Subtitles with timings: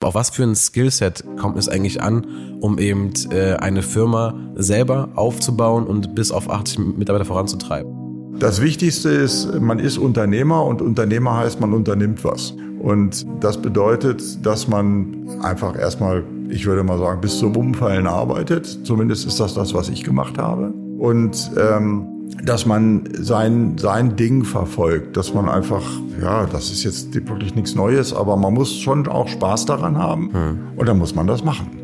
[0.00, 2.24] Auf was für ein Skillset kommt es eigentlich an,
[2.60, 8.38] um eben äh, eine Firma selber aufzubauen und bis auf 80 Mitarbeiter voranzutreiben?
[8.38, 12.54] Das Wichtigste ist, man ist Unternehmer und Unternehmer heißt, man unternimmt was.
[12.78, 18.86] Und das bedeutet, dass man einfach erstmal, ich würde mal sagen, bis zum Umfallen arbeitet.
[18.86, 20.72] Zumindest ist das das, was ich gemacht habe.
[21.00, 25.82] Und ähm, dass man sein, sein Ding verfolgt, dass man einfach,
[26.20, 30.32] ja, das ist jetzt wirklich nichts Neues, aber man muss schon auch Spaß daran haben
[30.32, 30.58] hm.
[30.76, 31.78] und dann muss man das machen.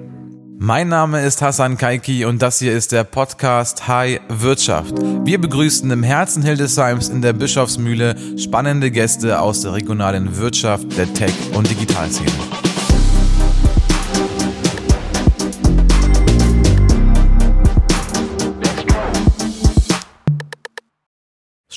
[0.59, 4.95] Mein Name ist Hassan Kaiki und das hier ist der Podcast High Wirtschaft.
[5.25, 11.13] Wir begrüßen im Herzen Hildesheims in der Bischofsmühle spannende Gäste aus der regionalen Wirtschaft, der
[11.13, 12.31] Tech- und Digitalszene.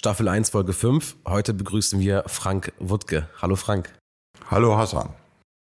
[0.08, 1.18] Staffel 1, Folge 5.
[1.28, 3.28] Heute begrüßen wir Frank Wuttke.
[3.42, 3.94] Hallo Frank.
[4.50, 5.10] Hallo Hassan.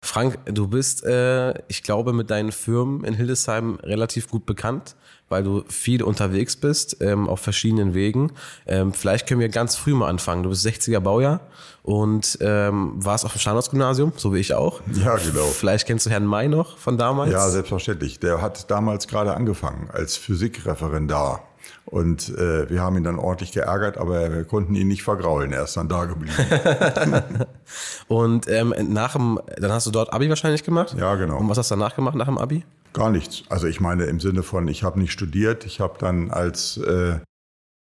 [0.04, 4.96] Frank, du bist, äh, ich glaube, mit deinen Firmen in Hildesheim relativ gut bekannt,
[5.28, 8.32] weil du viel unterwegs bist, ähm, auf verschiedenen Wegen.
[8.66, 10.42] Ähm, vielleicht können wir ganz früh mal anfangen.
[10.42, 11.38] Du bist 60er Baujahr
[11.84, 14.80] und ähm, warst auf dem Standardsgymnasium, so wie ich auch.
[14.94, 15.44] Ja, genau.
[15.44, 17.30] Vielleicht kennst du Herrn May noch von damals?
[17.30, 18.18] Ja, selbstverständlich.
[18.18, 21.44] Der hat damals gerade angefangen als Physikreferendar.
[21.86, 25.52] Und äh, wir haben ihn dann ordentlich geärgert, aber wir konnten ihn nicht vergraulen.
[25.52, 26.34] Er ist dann da geblieben.
[28.08, 30.96] und ähm, nach dem, dann hast du dort Abi wahrscheinlich gemacht?
[30.98, 31.38] Ja, genau.
[31.38, 32.64] Und was hast du danach gemacht nach dem Abi?
[32.94, 33.42] Gar nichts.
[33.48, 35.66] Also ich meine im Sinne von, ich habe nicht studiert.
[35.66, 37.18] Ich habe dann als äh,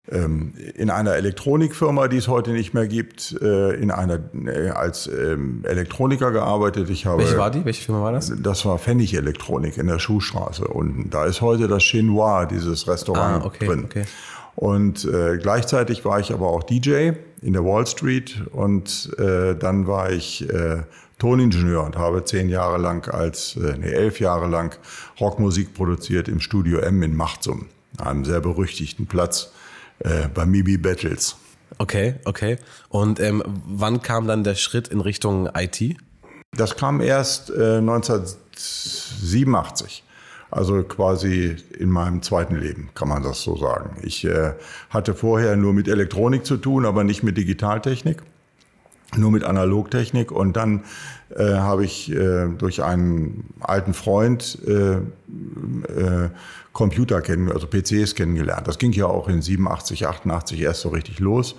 [0.08, 5.64] in einer Elektronikfirma, die es heute nicht mehr gibt, äh, in einer äh, als ähm,
[5.64, 6.90] Elektroniker gearbeitet.
[6.90, 7.64] Ich habe, Welche war die?
[7.64, 8.32] Welche Firma war das?
[8.42, 11.10] Das war Pfennig Elektronik in der Schuhstraße unten.
[11.10, 13.84] Da ist heute das Chinois, dieses Restaurant ah, okay, drin.
[13.84, 14.04] Okay.
[14.56, 19.86] Und äh, gleichzeitig war ich aber auch DJ in der Wall Street und äh, dann
[19.86, 20.82] war ich äh,
[21.20, 24.76] Toningenieur und habe zehn Jahre lang als, äh, nee, elf Jahre lang
[25.20, 27.66] Rockmusik produziert im Studio M in Machtsum,
[27.98, 29.52] einem sehr berüchtigten Platz
[30.04, 31.36] äh, bei Mibi Battles.
[31.78, 32.58] Okay, okay.
[32.88, 35.96] Und ähm, wann kam dann der Schritt in Richtung IT?
[36.56, 40.04] Das kam erst äh, 1987.
[40.50, 43.96] Also quasi in meinem zweiten Leben, kann man das so sagen.
[44.02, 44.52] Ich äh,
[44.90, 48.22] hatte vorher nur mit Elektronik zu tun, aber nicht mit Digitaltechnik,
[49.16, 50.30] nur mit Analogtechnik.
[50.30, 50.84] Und dann
[51.36, 56.30] äh, habe ich äh, durch einen alten Freund äh, äh,
[56.72, 58.66] Computer kennen, also PCs kennengelernt.
[58.68, 61.56] Das ging ja auch in 87, 88 erst so richtig los.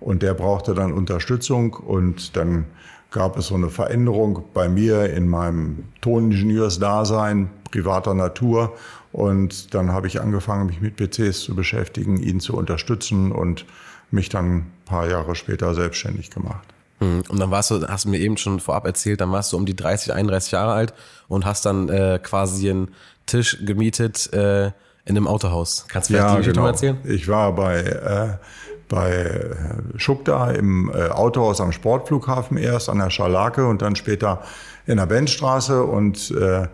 [0.00, 2.66] Und der brauchte dann Unterstützung und dann
[3.10, 8.76] gab es so eine Veränderung bei mir in meinem Toningenieursdasein privater Natur.
[9.12, 13.66] Und dann habe ich angefangen, mich mit PCs zu beschäftigen, ihn zu unterstützen und
[14.10, 16.66] mich dann ein paar Jahre später selbstständig gemacht.
[17.00, 19.56] Hm, und dann warst du, hast du mir eben schon vorab erzählt, dann warst du
[19.56, 20.94] um die 30, 31 Jahre alt
[21.28, 22.94] und hast dann äh, quasi einen
[23.26, 25.86] Tisch gemietet äh, in einem Autohaus.
[25.88, 26.62] Kannst du vielleicht ja, die genau.
[26.62, 26.98] mal erzählen?
[27.04, 28.36] Ich war bei, äh,
[28.88, 29.56] bei
[29.96, 34.42] Schukta im äh, Autohaus am Sportflughafen erst an der Scharlake und dann später
[34.86, 36.66] in der Benchstraße und äh,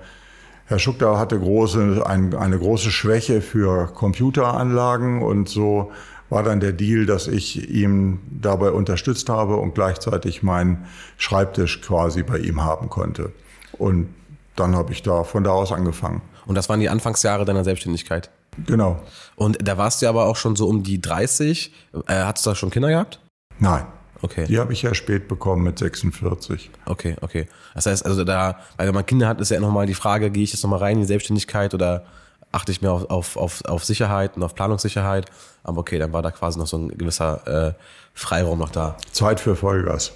[0.69, 5.93] Herr Schukta hatte große, ein, eine große Schwäche für Computeranlagen und so
[6.29, 12.23] war dann der Deal, dass ich ihm dabei unterstützt habe und gleichzeitig meinen Schreibtisch quasi
[12.23, 13.33] bei ihm haben konnte.
[13.73, 14.09] Und
[14.57, 16.23] dann habe ich da von da aus angefangen.
[16.47, 18.31] Und das waren die Anfangsjahre deiner Selbstständigkeit?
[18.67, 19.03] Genau.
[19.35, 21.73] Und da warst du aber auch schon so um die 30.
[22.07, 23.21] Äh, hattest du da schon Kinder gehabt?
[23.59, 23.85] Nein.
[24.23, 24.47] Okay.
[24.47, 26.71] Die habe ich ja spät bekommen mit 46.
[26.87, 27.49] Okay, okay.
[27.75, 30.43] Das heißt, also da, weil wenn man Kinder hat, ist ja nochmal die Frage, gehe
[30.43, 32.07] ich jetzt nochmal rein in die Selbstständigkeit oder
[32.53, 35.31] achte ich mehr auf, auf, auf, auf Sicherheit und auf Planungssicherheit?
[35.63, 37.73] Aber okay, dann war da quasi noch so ein gewisser äh,
[38.15, 38.97] Freiraum noch da.
[39.13, 40.13] Zeit für Vollgas.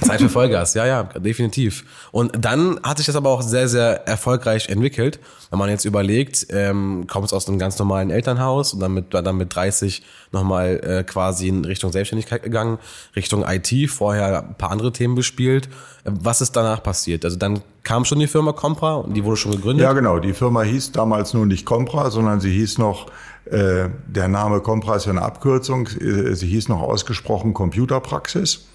[0.00, 1.84] Zeit für Vollgas, ja, ja, definitiv.
[2.12, 5.18] Und dann hat sich das aber auch sehr, sehr erfolgreich entwickelt.
[5.50, 9.36] Wenn man jetzt überlegt, ähm, kommst aus einem ganz normalen Elternhaus und dann mit, dann
[9.36, 12.78] mit 30 nochmal äh, quasi in Richtung Selbstständigkeit gegangen,
[13.14, 15.68] Richtung IT, vorher ein paar andere Themen bespielt.
[16.04, 17.24] Was ist danach passiert?
[17.24, 19.84] Also dann kam schon die Firma Compra und die wurde schon gegründet?
[19.84, 20.18] Ja, genau.
[20.18, 23.06] Die Firma hieß damals nur nicht Compra, sondern sie hieß noch,
[23.46, 28.66] äh, der Name Compra ist ja eine Abkürzung, äh, sie hieß noch ausgesprochen Computerpraxis.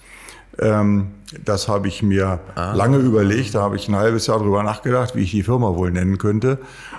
[0.58, 1.08] Ähm,
[1.44, 2.74] das habe ich mir ah.
[2.74, 3.54] lange überlegt.
[3.54, 6.58] Da habe ich ein halbes Jahr drüber nachgedacht, wie ich die Firma wohl nennen könnte.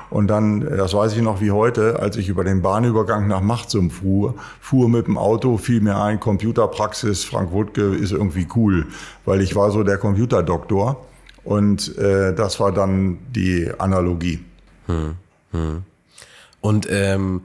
[0.10, 3.90] Und dann, das weiß ich noch wie heute, als ich über den Bahnübergang nach Machtsum
[3.92, 8.86] fuhr, fuhr mit dem Auto, fiel mir ein, Computerpraxis Frank Wuttke ist irgendwie cool,
[9.26, 11.06] weil ich war so der Computerdoktor.
[11.44, 14.40] Und äh, das war dann die Analogie.
[14.88, 15.16] Hm,
[15.52, 15.84] hm.
[16.62, 17.42] Und ähm,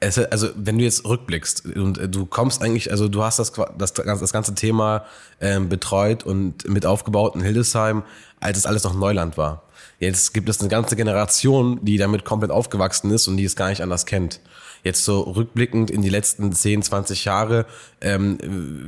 [0.00, 3.92] Es, also wenn du jetzt rückblickst und du kommst eigentlich, also du hast das, das,
[3.92, 5.04] das ganze Thema
[5.40, 8.04] ähm, betreut und mit aufgebaut in Hildesheim,
[8.38, 9.64] als es alles noch Neuland war.
[9.98, 13.68] Jetzt gibt es eine ganze Generation, die damit komplett aufgewachsen ist und die es gar
[13.70, 14.40] nicht anders kennt.
[14.84, 17.66] Jetzt so rückblickend in die letzten 10, 20 Jahre,
[18.00, 18.38] ähm,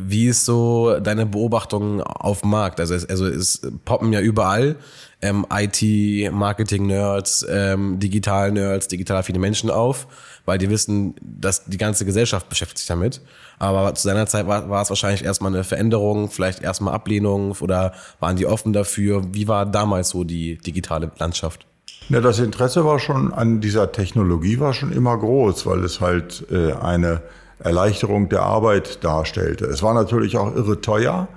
[0.07, 2.79] wie ist so deine Beobachtung auf dem Markt?
[2.79, 4.77] Also es, also es poppen ja überall
[5.23, 10.07] ähm, IT, Marketing-Nerds, ähm, Digital-Nerds, digital affine Menschen auf,
[10.47, 13.21] weil die wissen, dass die ganze Gesellschaft beschäftigt sich damit.
[13.59, 17.93] Aber zu seiner Zeit war, war es wahrscheinlich erstmal eine Veränderung, vielleicht erstmal Ablehnung oder
[18.19, 19.23] waren die offen dafür?
[19.33, 21.67] Wie war damals so die digitale Landschaft?
[22.09, 26.45] Ja, das Interesse war schon an dieser Technologie war schon immer groß, weil es halt
[26.51, 27.23] äh, eine
[27.61, 29.67] Erleichterung der Arbeit darstellte.
[29.67, 31.29] Es war natürlich auch irre teuer.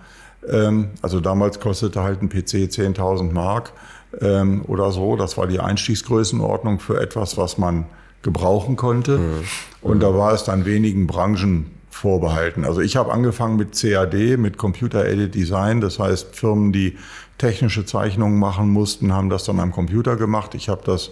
[0.50, 3.74] Ähm, also damals kostete halt ein PC 10.000 Mark
[4.22, 5.16] ähm, oder so.
[5.16, 7.86] Das war die Einstiegsgrößenordnung für etwas, was man
[8.22, 9.18] gebrauchen konnte.
[9.18, 9.44] Mhm.
[9.82, 12.66] Und da war es dann wenigen Branchen vorbehalten.
[12.66, 15.80] Also ich habe angefangen mit CAD, mit Computer Aided Design.
[15.80, 16.98] Das heißt, Firmen, die
[17.38, 20.56] technische Zeichnungen machen mussten, haben das dann am Computer gemacht.
[20.56, 21.12] Ich habe das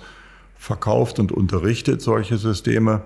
[0.58, 3.02] verkauft und unterrichtet, solche Systeme.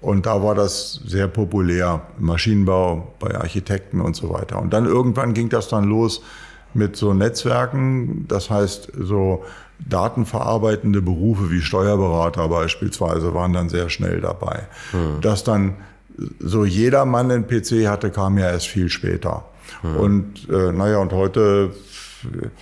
[0.00, 4.60] Und da war das sehr populär, Maschinenbau, bei Architekten und so weiter.
[4.60, 6.22] Und dann irgendwann ging das dann los
[6.74, 9.44] mit so Netzwerken, das heißt so
[9.78, 14.68] datenverarbeitende Berufe wie Steuerberater beispielsweise waren dann sehr schnell dabei.
[14.92, 15.20] Hm.
[15.20, 15.74] Dass dann
[16.38, 19.44] so jeder Mann einen PC hatte, kam ja erst viel später.
[19.82, 19.96] Hm.
[19.96, 21.72] Und äh, naja, und heute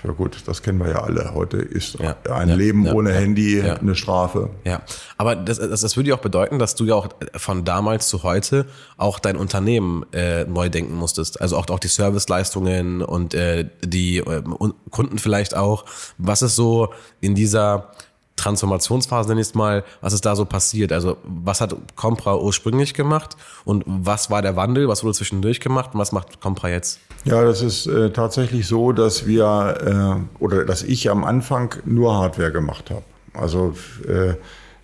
[0.02, 1.34] ja gut, das kennen wir ja alle.
[1.34, 4.50] Heute ist ja, ein ja, Leben ja, ohne Handy eine Strafe.
[4.64, 4.82] Ja,
[5.16, 8.22] aber das, das, das würde ja auch bedeuten, dass du ja auch von damals zu
[8.22, 8.66] heute
[8.96, 11.40] auch dein Unternehmen äh, neu denken musstest.
[11.40, 14.42] Also auch, auch die Serviceleistungen und äh, die äh,
[14.90, 15.84] Kunden vielleicht auch.
[16.18, 17.90] Was ist so in dieser
[18.36, 20.92] Transformationsphase nenne ich es mal, was ist da so passiert?
[20.92, 25.90] Also was hat Compra ursprünglich gemacht und was war der Wandel, was wurde zwischendurch gemacht
[25.94, 26.98] und was macht Compra jetzt?
[27.24, 32.16] Ja, das ist äh, tatsächlich so, dass wir äh, oder dass ich am Anfang nur
[32.16, 33.02] Hardware gemacht habe.
[33.32, 33.74] Also
[34.06, 34.34] äh,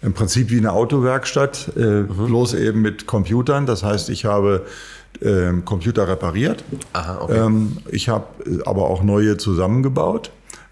[0.03, 2.27] im Prinzip wie eine Autowerkstatt, äh, mhm.
[2.27, 3.67] bloß eben mit Computern.
[3.67, 4.65] Das heißt, ich habe
[5.21, 6.65] äh, Computer repariert.
[6.93, 7.39] Aha, okay.
[7.39, 8.27] ähm, ich habe
[8.65, 10.31] aber auch neue zusammengebaut.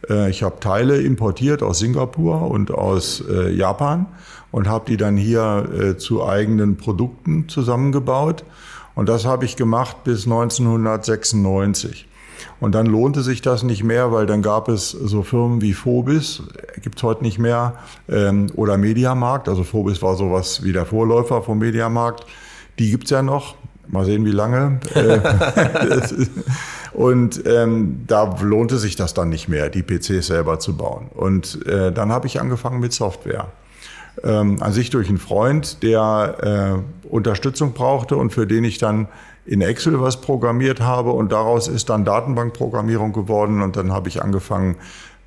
[0.08, 4.06] Äh, ich habe Teile importiert aus Singapur und aus äh, Japan
[4.50, 8.44] und habe die dann hier äh, zu eigenen Produkten zusammengebaut.
[8.94, 12.08] Und das habe ich gemacht bis 1996.
[12.60, 16.42] Und dann lohnte sich das nicht mehr, weil dann gab es so Firmen wie Phobis,
[16.82, 17.74] gibt's heute nicht mehr,
[18.08, 19.48] ähm, oder Mediamarkt.
[19.48, 22.26] Also Phobis war sowas wie der Vorläufer vom Mediamarkt.
[22.78, 23.54] Die gibt's ja noch.
[23.90, 24.80] Mal sehen, wie lange.
[26.92, 31.08] Und ähm, da lohnte sich das dann nicht mehr, die PCs selber zu bauen.
[31.14, 33.48] Und äh, dann habe ich angefangen mit Software.
[34.24, 39.08] Ähm, an sich durch einen Freund, der äh, Unterstützung brauchte und für den ich dann
[39.46, 44.22] in Excel was programmiert habe und daraus ist dann Datenbankprogrammierung geworden und dann habe ich
[44.22, 44.76] angefangen,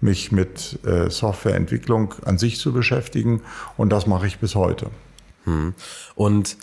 [0.02, 3.42] mich mit äh, Softwareentwicklung an sich zu beschäftigen
[3.78, 4.88] und das mache ich bis heute.
[5.46, 5.74] Hm.
[6.16, 6.58] Und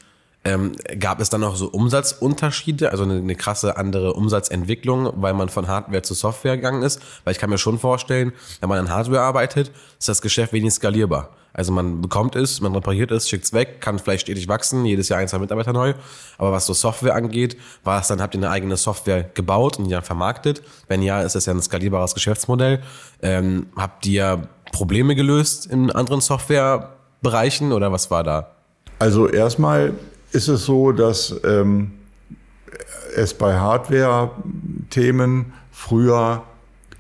[0.44, 5.48] ähm, gab es dann noch so Umsatzunterschiede, also eine, eine, krasse andere Umsatzentwicklung, weil man
[5.48, 7.00] von Hardware zu Software gegangen ist?
[7.24, 10.74] Weil ich kann mir schon vorstellen, wenn man an Hardware arbeitet, ist das Geschäft wenig
[10.74, 11.30] skalierbar.
[11.52, 15.08] Also man bekommt es, man repariert es, schickt es weg, kann vielleicht stetig wachsen, jedes
[15.08, 15.94] Jahr ein, zwei Mitarbeiter neu.
[16.36, 19.86] Aber was so Software angeht, war es dann, habt ihr eine eigene Software gebaut und
[19.86, 20.62] die dann vermarktet?
[20.86, 22.80] Wenn ja, ist das ja ein skalierbares Geschäftsmodell.
[23.22, 28.52] Ähm, habt ihr Probleme gelöst in anderen Softwarebereichen oder was war da?
[29.00, 29.94] Also erstmal
[30.32, 31.92] ist es so, dass ähm,
[33.16, 36.42] es bei Hardware-Themen früher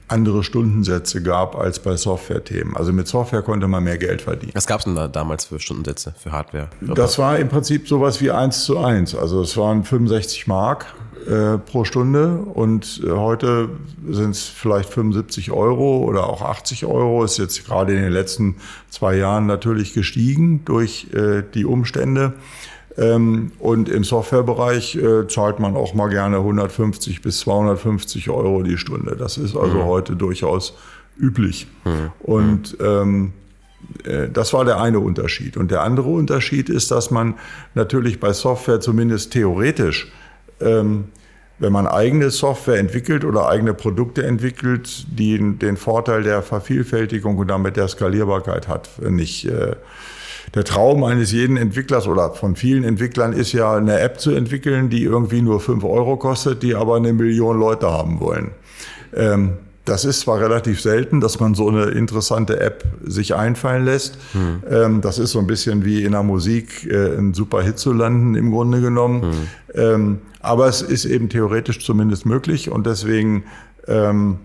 [0.08, 2.76] andere Stundensätze gab als bei Software-Themen.
[2.76, 4.52] Also mit Software konnte man mehr Geld verdienen.
[4.54, 6.68] Was gab es denn da damals für Stundensätze für Hardware?
[6.80, 9.14] Das war im Prinzip sowas wie eins zu eins.
[9.14, 10.86] Also es waren 65 Mark
[11.28, 13.68] äh, pro Stunde und äh, heute
[14.08, 17.22] sind es vielleicht 75 Euro oder auch 80 Euro.
[17.22, 18.56] Ist jetzt gerade in den letzten
[18.88, 22.32] zwei Jahren natürlich gestiegen durch äh, die Umstände.
[22.98, 28.76] Ähm, und im Softwarebereich äh, zahlt man auch mal gerne 150 bis 250 Euro die
[28.76, 29.14] Stunde.
[29.16, 29.84] Das ist also mhm.
[29.84, 30.76] heute durchaus
[31.16, 31.68] üblich.
[31.84, 32.10] Mhm.
[32.20, 33.32] Und ähm,
[34.04, 35.56] äh, das war der eine Unterschied.
[35.56, 37.34] Und der andere Unterschied ist, dass man
[37.74, 40.10] natürlich bei Software zumindest theoretisch,
[40.60, 41.04] ähm,
[41.60, 47.48] wenn man eigene Software entwickelt oder eigene Produkte entwickelt, die den Vorteil der Vervielfältigung und
[47.48, 49.76] damit der Skalierbarkeit hat, nicht äh,
[50.54, 54.88] der Traum eines jeden Entwicklers oder von vielen Entwicklern ist ja, eine App zu entwickeln,
[54.88, 58.52] die irgendwie nur fünf Euro kostet, die aber eine Million Leute haben wollen.
[59.14, 59.54] Ähm,
[59.88, 64.18] das ist zwar relativ selten, dass man so eine interessante App sich einfallen lässt.
[64.32, 64.62] Hm.
[64.70, 67.92] Ähm, das ist so ein bisschen wie in der Musik äh, ein super Hit zu
[67.92, 69.22] landen, im Grunde genommen.
[69.22, 69.32] Hm.
[69.74, 73.44] Ähm, aber es ist eben theoretisch zumindest möglich und deswegen
[73.86, 74.36] ähm,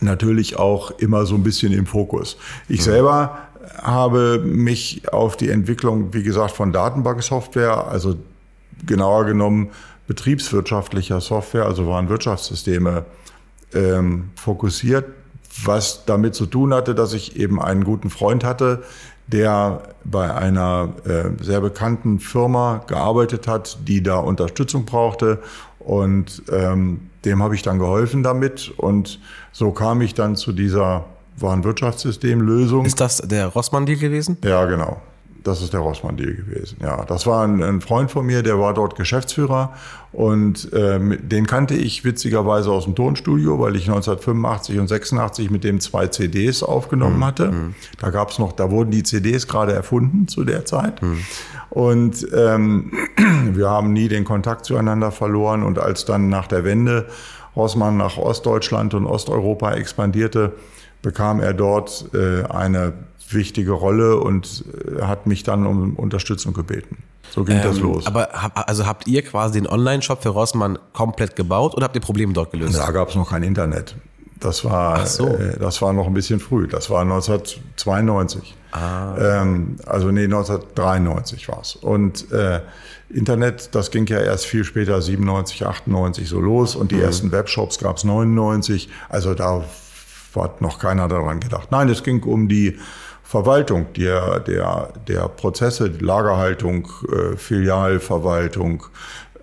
[0.00, 2.38] natürlich auch immer so ein bisschen im Fokus.
[2.68, 2.84] Ich hm.
[2.84, 3.38] selber
[3.80, 8.16] habe mich auf die Entwicklung, wie gesagt, von Datenbanksoftware, also
[8.86, 9.70] genauer genommen
[10.06, 13.04] betriebswirtschaftlicher Software, also Warenwirtschaftssysteme,
[13.74, 15.06] ähm, fokussiert,
[15.64, 18.82] was damit zu tun hatte, dass ich eben einen guten Freund hatte,
[19.26, 25.38] der bei einer äh, sehr bekannten Firma gearbeitet hat, die da Unterstützung brauchte.
[25.78, 28.72] Und ähm, dem habe ich dann geholfen damit.
[28.76, 29.20] Und
[29.52, 32.84] so kam ich dann zu dieser Warenwirtschaftssystemlösung.
[32.84, 34.38] Ist das der Rossmann-Deal gewesen?
[34.44, 35.00] Ja, genau.
[35.44, 36.78] Das ist der Rossmann-Deal gewesen.
[36.80, 39.72] Ja, das war ein, ein, Freund von mir, der war dort Geschäftsführer
[40.12, 45.64] und ähm, den kannte ich witzigerweise aus dem Tonstudio, weil ich 1985 und 86 mit
[45.64, 47.24] dem zwei CDs aufgenommen mhm.
[47.24, 47.50] hatte.
[47.50, 47.74] Mhm.
[48.00, 51.02] Da gab's noch, da wurden die CDs gerade erfunden zu der Zeit.
[51.02, 51.18] Mhm.
[51.70, 52.92] Und ähm,
[53.52, 55.62] wir haben nie den Kontakt zueinander verloren.
[55.62, 57.06] Und als dann nach der Wende
[57.56, 60.52] Rossmann nach Ostdeutschland und Osteuropa expandierte,
[61.02, 62.94] bekam er dort äh, eine
[63.28, 64.64] wichtige Rolle und
[64.98, 66.98] äh, hat mich dann um Unterstützung gebeten.
[67.30, 68.06] So ging ähm, das los.
[68.06, 68.28] Aber
[68.68, 72.52] also habt ihr quasi den Online-Shop für Rossmann komplett gebaut oder habt ihr Probleme dort
[72.52, 72.76] gelöst?
[72.76, 73.96] Da gab es noch kein Internet.
[74.38, 75.28] Das war, so.
[75.28, 76.66] äh, das war noch ein bisschen früh.
[76.66, 78.56] Das war 1992.
[78.72, 79.14] Ah.
[79.18, 81.76] Ähm, also nee, 1993 war es.
[81.76, 82.60] Und äh,
[83.08, 86.74] Internet, das ging ja erst viel später, 97, 98 so los.
[86.74, 87.02] Und die mhm.
[87.02, 88.88] ersten Webshops gab es 99.
[89.08, 89.64] Also da
[90.36, 91.70] hat noch keiner daran gedacht.
[91.70, 92.78] Nein, es ging um die
[93.22, 98.84] Verwaltung der, der, der Prozesse, Lagerhaltung, äh, Filialverwaltung,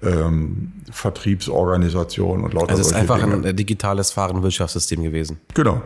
[0.04, 3.48] ähm, Vertriebsorganisation und lauter Also es ist einfach Dinge.
[3.48, 5.40] ein digitales Warenwirtschaftssystem gewesen.
[5.54, 5.82] Genau.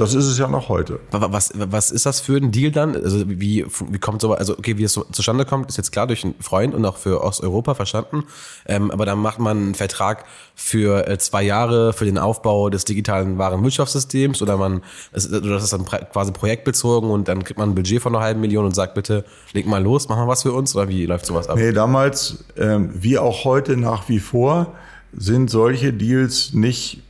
[0.00, 0.98] Das ist es ja noch heute.
[1.10, 2.96] Was, was ist das für ein Deal dann?
[2.96, 6.06] Also wie, wie kommt so, also okay, wie es so zustande kommt, ist jetzt klar
[6.06, 8.24] durch einen Freund und auch für Osteuropa verstanden.
[8.66, 12.86] Ähm, aber dann macht man einen Vertrag für äh, zwei Jahre für den Aufbau des
[12.86, 17.74] digitalen Warenwirtschaftssystems oder man, das, das ist dann quasi projektbezogen und dann kriegt man ein
[17.74, 20.52] Budget von einer halben Million und sagt bitte, leg mal los, mach mal was für
[20.52, 21.56] uns oder wie läuft sowas ab?
[21.56, 24.74] Nee, damals, ähm, wie auch heute nach wie vor,
[25.12, 27.02] sind solche Deals nicht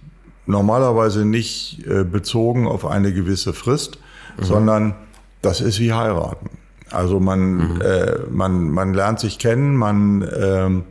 [0.50, 3.99] normalerweise nicht äh, bezogen auf eine gewisse Frist,
[4.38, 4.45] mhm.
[4.45, 4.95] sondern
[5.42, 6.50] das ist wie heiraten.
[6.90, 7.80] Also man, mhm.
[7.80, 10.85] äh, man, man lernt sich kennen, man, ähm,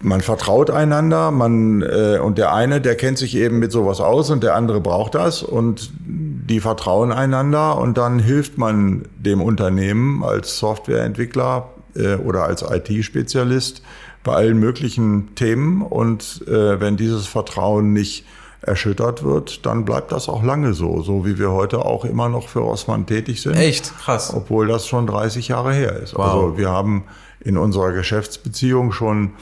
[0.00, 4.30] man vertraut einander, man äh, und der eine, der kennt sich eben mit sowas aus
[4.30, 10.24] und der andere braucht das und die vertrauen einander und dann hilft man dem Unternehmen
[10.24, 13.82] als Softwareentwickler äh, oder als IT-Spezialist
[14.22, 15.82] bei allen möglichen Themen.
[15.82, 18.24] Und äh, wenn dieses Vertrauen nicht
[18.62, 22.48] erschüttert wird, dann bleibt das auch lange so, so wie wir heute auch immer noch
[22.48, 23.54] für Rossmann tätig sind.
[23.54, 23.96] Echt?
[23.98, 24.32] Krass.
[24.34, 26.14] Obwohl das schon 30 Jahre her ist.
[26.14, 26.20] Wow.
[26.20, 27.04] Also wir haben
[27.40, 29.32] in unserer Geschäftsbeziehung schon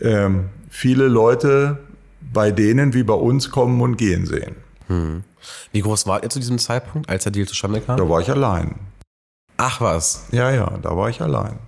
[0.00, 1.78] ähm, viele Leute
[2.32, 4.56] bei denen wie bei uns kommen und gehen sehen.
[4.88, 5.22] Hm.
[5.72, 7.96] Wie groß wart ihr zu diesem Zeitpunkt, als der Deal zustande kam?
[7.96, 8.76] Da war ich allein.
[9.56, 10.26] Ach was.
[10.32, 11.58] Ja, ja, da war ich allein.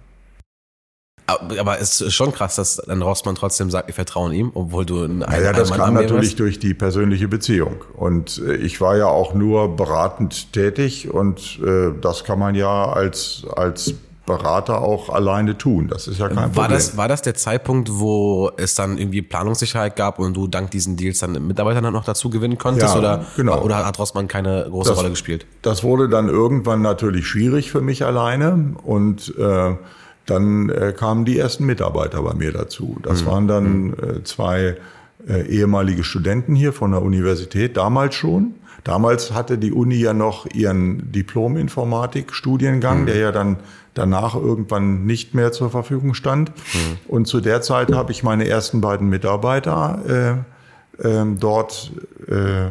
[1.28, 5.02] Aber es ist schon krass, dass dann Rossmann trotzdem sagt, wir vertrauen ihm, obwohl du
[5.02, 6.40] einen Ja, das kam natürlich hast.
[6.40, 7.84] durch die persönliche Beziehung.
[7.94, 12.90] Und äh, ich war ja auch nur beratend tätig und äh, das kann man ja
[12.90, 13.94] als, als
[14.28, 15.88] Berater auch alleine tun.
[15.88, 16.70] Das ist ja kein war Problem.
[16.72, 20.96] Das, war das der Zeitpunkt, wo es dann irgendwie Planungssicherheit gab und du dank diesen
[20.96, 22.94] Deals dann Mitarbeiter dann noch dazu gewinnen konntest?
[22.94, 23.62] Ja, oder, genau.
[23.62, 25.46] oder hat Rossmann keine große das, Rolle gespielt?
[25.62, 29.76] Das wurde dann irgendwann natürlich schwierig für mich alleine und äh,
[30.30, 32.96] dann äh, kamen die ersten Mitarbeiter bei mir dazu.
[33.02, 33.26] Das mhm.
[33.26, 33.94] waren dann mhm.
[33.94, 34.76] äh, zwei
[35.28, 38.54] äh, ehemalige Studenten hier von der Universität, damals schon.
[38.84, 43.06] Damals hatte die Uni ja noch ihren Diplom-Informatik-Studiengang, mhm.
[43.06, 43.56] der ja dann
[43.94, 46.50] danach irgendwann nicht mehr zur Verfügung stand.
[46.50, 46.98] Mhm.
[47.08, 50.44] Und zu der Zeit habe ich meine ersten beiden Mitarbeiter
[51.02, 51.92] äh, äh, dort
[52.28, 52.70] äh,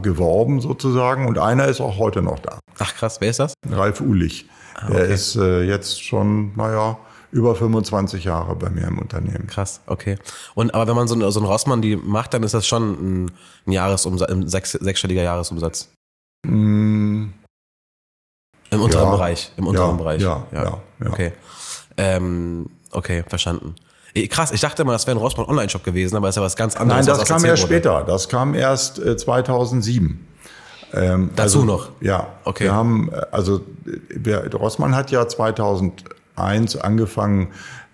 [0.00, 1.26] geworben sozusagen.
[1.26, 2.58] Und einer ist auch heute noch da.
[2.78, 3.54] Ach krass, wer ist das?
[3.70, 4.46] Ralf Ulich.
[4.74, 4.96] Ah, okay.
[4.98, 6.98] Er ist äh, jetzt schon, naja,
[7.32, 9.46] über 25 Jahre bei mir im Unternehmen.
[9.46, 10.16] Krass, okay.
[10.54, 12.92] Und aber wenn man so, ein, so einen Rossmann die macht, dann ist das schon
[12.92, 13.32] ein,
[13.66, 15.88] ein Jahresumsatz, ein sechs, sechsstelliger Jahresumsatz.
[16.46, 17.28] Mm.
[18.70, 19.52] Im unteren ja, Bereich.
[19.56, 20.22] Im unteren ja, Bereich.
[20.22, 21.10] Ja, ja, ja.
[21.10, 21.32] Okay.
[21.96, 23.74] Ähm, okay, verstanden.
[24.28, 26.76] Krass, ich dachte immer, das wäre ein Rossmann Online-Shop gewesen, aber ist ja was ganz
[26.76, 27.06] anderes.
[27.06, 28.04] Nein, das kam erst später.
[28.04, 30.26] Das kam erst äh, 2007.
[30.94, 31.90] Ähm, Dazu also, noch?
[32.00, 32.28] Ja.
[32.44, 32.64] Okay.
[32.64, 37.48] Wir haben, äh, also wir, Rossmann hat ja 2001 angefangen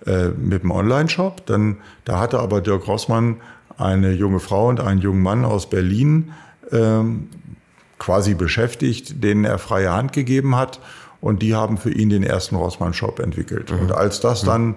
[0.06, 1.46] äh, mit dem Online-Shop.
[1.46, 3.36] Dann, da hatte aber Dirk Rossmann
[3.76, 6.32] eine junge Frau und einen jungen Mann aus Berlin
[6.72, 7.28] ähm,
[7.98, 10.80] quasi beschäftigt, denen er freie Hand gegeben hat.
[11.20, 13.72] Und die haben für ihn den ersten Rossmann-Shop entwickelt.
[13.72, 13.80] Mhm.
[13.80, 14.76] Und als das dann,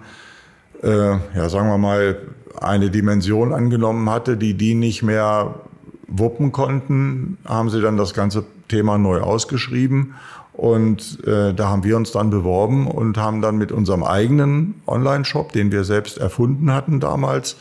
[0.81, 2.17] äh, ja, sagen wir mal,
[2.59, 5.55] eine Dimension angenommen hatte, die die nicht mehr
[6.11, 10.15] wuppen konnten, haben sie dann das ganze Thema neu ausgeschrieben.
[10.53, 15.53] Und äh, da haben wir uns dann beworben und haben dann mit unserem eigenen Online-Shop,
[15.53, 17.55] den wir selbst erfunden hatten damals,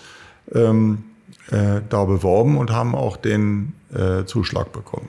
[0.52, 1.04] ähm,
[1.50, 5.09] äh, da beworben und haben auch den äh, Zuschlag bekommen.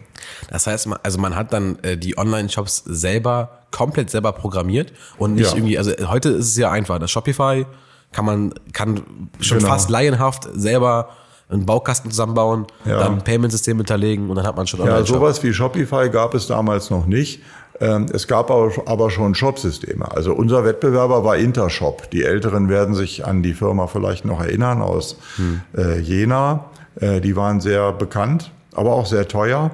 [0.49, 5.51] Das heißt, also man hat dann äh, die Online-Shops selber komplett selber programmiert und nicht
[5.51, 5.57] ja.
[5.57, 7.65] irgendwie, also heute ist es ja einfach, das Shopify
[8.11, 9.01] kann man, kann
[9.39, 9.69] schon genau.
[9.69, 11.09] fast laienhaft selber
[11.51, 12.99] einen Baukasten zusammenbauen, ja.
[12.99, 16.47] dann ein Payment-System hinterlegen und dann hat man schon Ja, sowas wie Shopify gab es
[16.47, 17.41] damals noch nicht.
[17.79, 20.09] Ähm, es gab aber schon Shop-Systeme.
[20.11, 22.09] Also unser Wettbewerber war Intershop.
[22.11, 25.61] Die Älteren werden sich an die Firma vielleicht noch erinnern aus hm.
[25.75, 26.65] Äh, Jena.
[26.99, 29.71] Äh, die waren sehr bekannt, aber auch sehr teuer.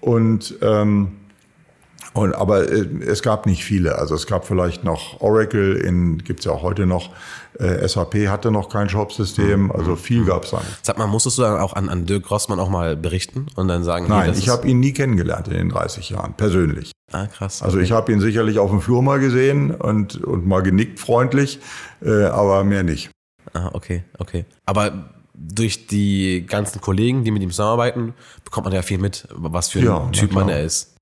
[0.00, 1.17] Und ähm,
[2.14, 3.98] und, aber äh, es gab nicht viele.
[3.98, 7.10] Also es gab vielleicht noch Oracle, in gibt's ja auch heute noch.
[7.58, 9.72] Äh, SAP hatte noch kein Shop-System, mhm.
[9.72, 10.84] also viel gab's da nicht.
[10.84, 13.84] Sag mal, musstest du dann auch an, an Dirk Rossmann auch mal berichten und dann
[13.84, 16.92] sagen, Nein, ich habe ihn nie kennengelernt in den 30 Jahren, persönlich.
[17.10, 17.62] Ah, krass.
[17.62, 21.58] Also ich habe ihn sicherlich auf dem Flur mal gesehen und, und mal genickt freundlich,
[22.02, 23.10] äh, aber mehr nicht.
[23.54, 24.44] Ah, okay, okay.
[24.66, 29.70] Aber durch die ganzen Kollegen, die mit ihm zusammenarbeiten, bekommt man ja viel mit, was
[29.70, 30.97] für ein ja, Typ man er ist.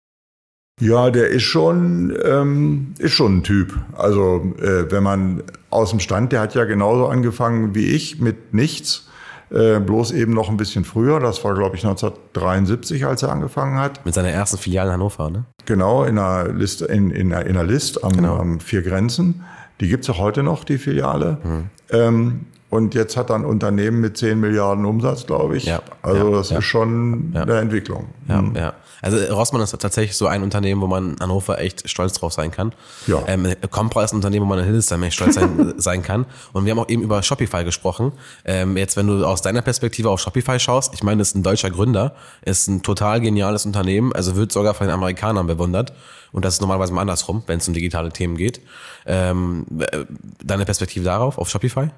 [0.81, 3.79] Ja, der ist schon, ähm, ist schon ein Typ.
[3.97, 8.53] Also äh, wenn man aus dem Stand, der hat ja genauso angefangen wie ich mit
[8.53, 9.09] nichts,
[9.51, 11.19] äh, bloß eben noch ein bisschen früher.
[11.19, 14.05] Das war, glaube ich, 1973, als er angefangen hat.
[14.05, 15.45] Mit seiner ersten Filiale in Hannover, ne?
[15.65, 18.37] Genau, in einer List, in, in, in einer List am, genau.
[18.37, 19.45] am Vier Grenzen.
[19.81, 21.39] Die gibt's auch heute noch, die Filiale.
[21.43, 21.65] Mhm.
[21.91, 25.65] Ähm, und jetzt hat er ein Unternehmen mit 10 Milliarden Umsatz, glaube ich.
[25.65, 28.09] Ja, also ja, das ja, ist schon eine Entwicklung.
[28.29, 28.57] Ja, mhm.
[28.57, 28.75] ja.
[29.07, 32.51] Also Rossmann ist tatsächlich so ein Unternehmen, wo man in Hannover echt stolz drauf sein
[32.51, 32.73] kann.
[33.07, 33.23] Ja.
[33.29, 36.27] Ähm, Compra ist ein Unternehmen, wo man in Hildesheim echt stolz sein, sein kann.
[36.53, 38.11] Und wir haben auch eben über Shopify gesprochen.
[38.45, 41.45] Ähm, jetzt, wenn du aus deiner Perspektive auf Shopify schaust, ich meine, das ist ein
[41.45, 45.93] deutscher Gründer, ist ein total geniales Unternehmen, also wird sogar von den Amerikanern bewundert.
[46.33, 48.61] Und das ist normalerweise mal andersrum, wenn es um digitale Themen geht.
[49.07, 50.05] Ähm, äh,
[50.43, 51.91] deine Perspektive darauf, auf Shopify?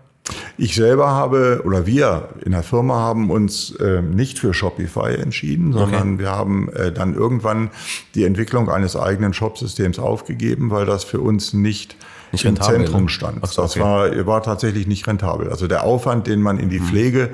[0.56, 5.72] Ich selber habe oder wir in der Firma haben uns äh, nicht für Shopify entschieden,
[5.72, 6.18] sondern okay.
[6.18, 7.70] wir haben äh, dann irgendwann
[8.14, 11.96] die Entwicklung eines eigenen Shopsystems aufgegeben, weil das für uns nicht,
[12.32, 13.08] nicht im rentabel, Zentrum ne?
[13.08, 13.46] stand.
[13.46, 13.80] So, das okay.
[13.80, 15.50] war, war tatsächlich nicht rentabel.
[15.50, 16.86] Also der Aufwand, den man in die hm.
[16.86, 17.30] Pflege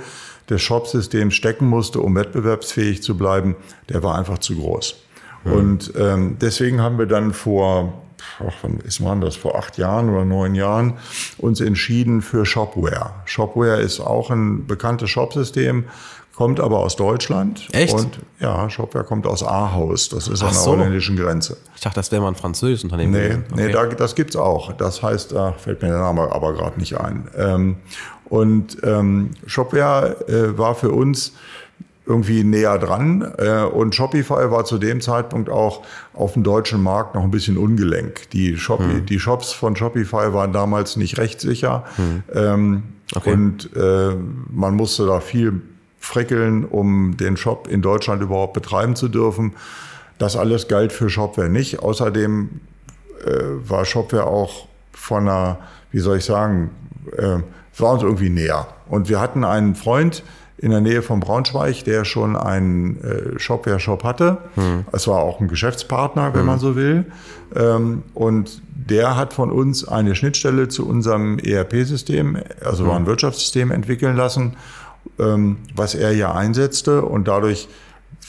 [0.48, 3.56] des Shopsystems stecken musste, um wettbewerbsfähig zu bleiben,
[3.88, 4.96] der war einfach zu groß.
[5.44, 5.52] Hm.
[5.52, 8.03] Und ähm, deswegen haben wir dann vor
[8.40, 10.94] ach, wann ist man das, vor acht Jahren oder neun Jahren,
[11.38, 13.10] uns entschieden für Shopware.
[13.24, 15.84] Shopware ist auch ein bekanntes Shopsystem,
[16.34, 17.68] kommt aber aus Deutschland.
[17.72, 17.94] Echt?
[17.94, 20.70] Und ja, Shopware kommt aus Ahaus, das ist ach an der so.
[20.72, 21.56] holländischen Grenze.
[21.74, 23.12] Ich dachte, das wäre mal ein französisches Unternehmen.
[23.12, 23.66] Nee, okay.
[23.66, 24.72] nee da, das gibt's auch.
[24.72, 27.28] Das heißt, da fällt mir der Name aber gerade nicht ein.
[27.36, 27.76] Ähm,
[28.24, 31.34] und ähm, Shopware äh, war für uns
[32.06, 33.32] irgendwie näher dran.
[33.38, 37.56] Äh, und Shopify war zu dem Zeitpunkt auch auf dem deutschen Markt noch ein bisschen
[37.56, 38.28] ungelenk.
[38.30, 39.06] Die, Shop hm.
[39.06, 41.84] die Shops von Shopify waren damals nicht rechtssicher.
[41.96, 42.22] Hm.
[42.34, 42.82] Ähm,
[43.14, 43.32] okay.
[43.32, 44.14] Und äh,
[44.50, 45.62] man musste da viel
[45.98, 49.54] frickeln, um den Shop in Deutschland überhaupt betreiben zu dürfen.
[50.18, 51.80] Das alles galt für Shopware nicht.
[51.80, 52.60] Außerdem
[53.24, 53.30] äh,
[53.66, 55.58] war Shopware auch von einer,
[55.90, 56.70] wie soll ich sagen,
[57.16, 57.38] äh,
[57.78, 58.66] war uns irgendwie näher.
[58.88, 60.22] Und wir hatten einen Freund,
[60.64, 64.38] in der Nähe von Braunschweig, der schon einen äh, Shopware-Shop hatte.
[64.54, 64.86] Hm.
[64.92, 66.46] Es war auch ein Geschäftspartner, wenn hm.
[66.46, 67.04] man so will.
[67.54, 72.90] Ähm, und der hat von uns eine Schnittstelle zu unserem ERP-System, also hm.
[72.90, 74.56] war ein Wirtschaftssystem entwickeln lassen,
[75.18, 77.02] ähm, was er ja einsetzte.
[77.02, 77.68] Und dadurch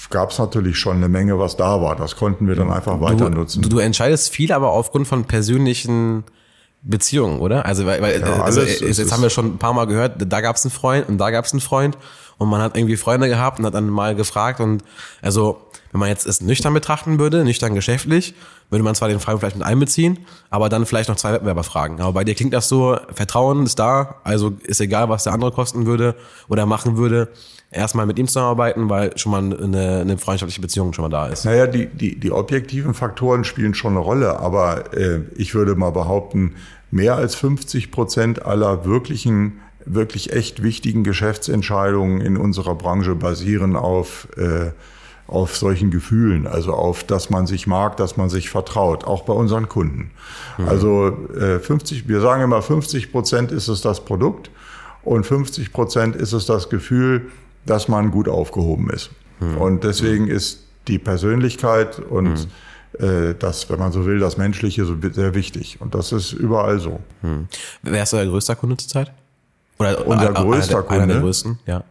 [0.10, 1.96] gab es natürlich schon eine Menge, was da war.
[1.96, 3.62] Das konnten wir dann einfach weiter nutzen.
[3.62, 6.26] Du, du entscheidest viel, aber aufgrund von persönlichen
[6.86, 7.66] Beziehungen, oder?
[7.66, 10.42] Also, weil, weil ja, also, jetzt ist, haben wir schon ein paar Mal gehört, da
[10.42, 11.98] gab es einen Freund und da gab es einen Freund
[12.38, 14.84] und man hat irgendwie Freunde gehabt und hat dann mal gefragt und
[15.22, 18.34] also wenn man jetzt es nüchtern betrachten würde, nüchtern geschäftlich,
[18.70, 20.20] würde man zwar den Freund vielleicht mit einbeziehen,
[20.50, 22.02] aber dann vielleicht noch zwei Wettbewerber fragen.
[22.02, 25.54] Aber bei dir klingt das so, Vertrauen ist da, also ist egal, was der andere
[25.54, 26.16] kosten würde
[26.50, 27.30] oder machen würde,
[27.72, 31.46] erstmal mit ihm zusammenarbeiten, weil schon mal eine, eine freundschaftliche Beziehung schon mal da ist.
[31.46, 35.92] Naja, die, die, die objektiven Faktoren spielen schon eine Rolle, aber äh, ich würde mal
[35.92, 36.56] behaupten,
[36.92, 44.28] mehr als 50 Prozent aller wirklichen, wirklich echt wichtigen Geschäftsentscheidungen in unserer Branche basieren auf,
[44.38, 44.72] äh,
[45.28, 49.34] auf solchen Gefühlen, also auf, dass man sich mag, dass man sich vertraut, auch bei
[49.34, 50.12] unseren Kunden.
[50.58, 50.68] Mhm.
[50.68, 54.50] Also äh, 50, wir sagen immer 50 Prozent ist es das Produkt
[55.04, 57.32] und 50 Prozent ist es das Gefühl,
[57.66, 59.10] dass man gut aufgehoben ist.
[59.60, 62.48] Und deswegen ist die Persönlichkeit und
[63.00, 65.78] äh, das, wenn man so will, das Menschliche so sehr wichtig.
[65.82, 67.00] Und das ist überall so.
[67.82, 69.12] Wer ist euer größter Kunde zurzeit?
[69.78, 71.22] Oder Unser einer- größter einer, der- Einer der Kunde?
[71.22, 71.84] größten, ja.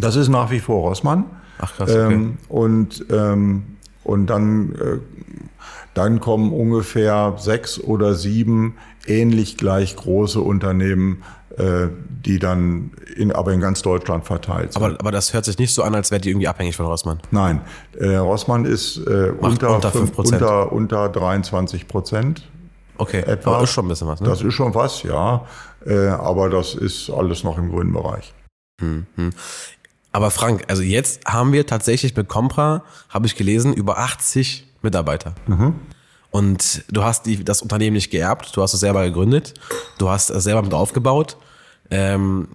[0.00, 1.24] Das ist nach wie vor Rossmann.
[1.60, 2.12] Ach krass, okay.
[2.14, 3.62] Ähm, und, ähm,
[4.04, 4.98] und dann, äh,
[5.94, 11.22] dann kommen ungefähr sechs oder sieben ähnlich gleich große Unternehmen,
[11.56, 11.88] äh,
[12.24, 14.82] die dann in, aber in ganz Deutschland verteilt sind.
[14.82, 17.18] aber, aber das hört sich nicht so an, als wärt ihr irgendwie abhängig von Rossmann.
[17.32, 17.62] Nein,
[17.98, 20.34] äh, Rossmann ist äh, unter, unter fünf- 5%.
[20.34, 22.42] unter, unter 23 Prozent.
[22.98, 23.54] Okay, Etwa.
[23.54, 24.28] aber ist schon ein bisschen was, ne?
[24.28, 25.44] Das ist schon was, ja.
[25.88, 28.34] Äh, aber das ist alles noch im grünen Bereich.
[30.12, 35.34] Aber Frank, also jetzt haben wir tatsächlich mit Compra, habe ich gelesen, über 80 Mitarbeiter.
[36.30, 39.54] Und du hast die, das Unternehmen nicht geerbt, du hast es selber gegründet,
[39.96, 41.38] du hast es selber mit aufgebaut.
[41.90, 42.48] Ähm,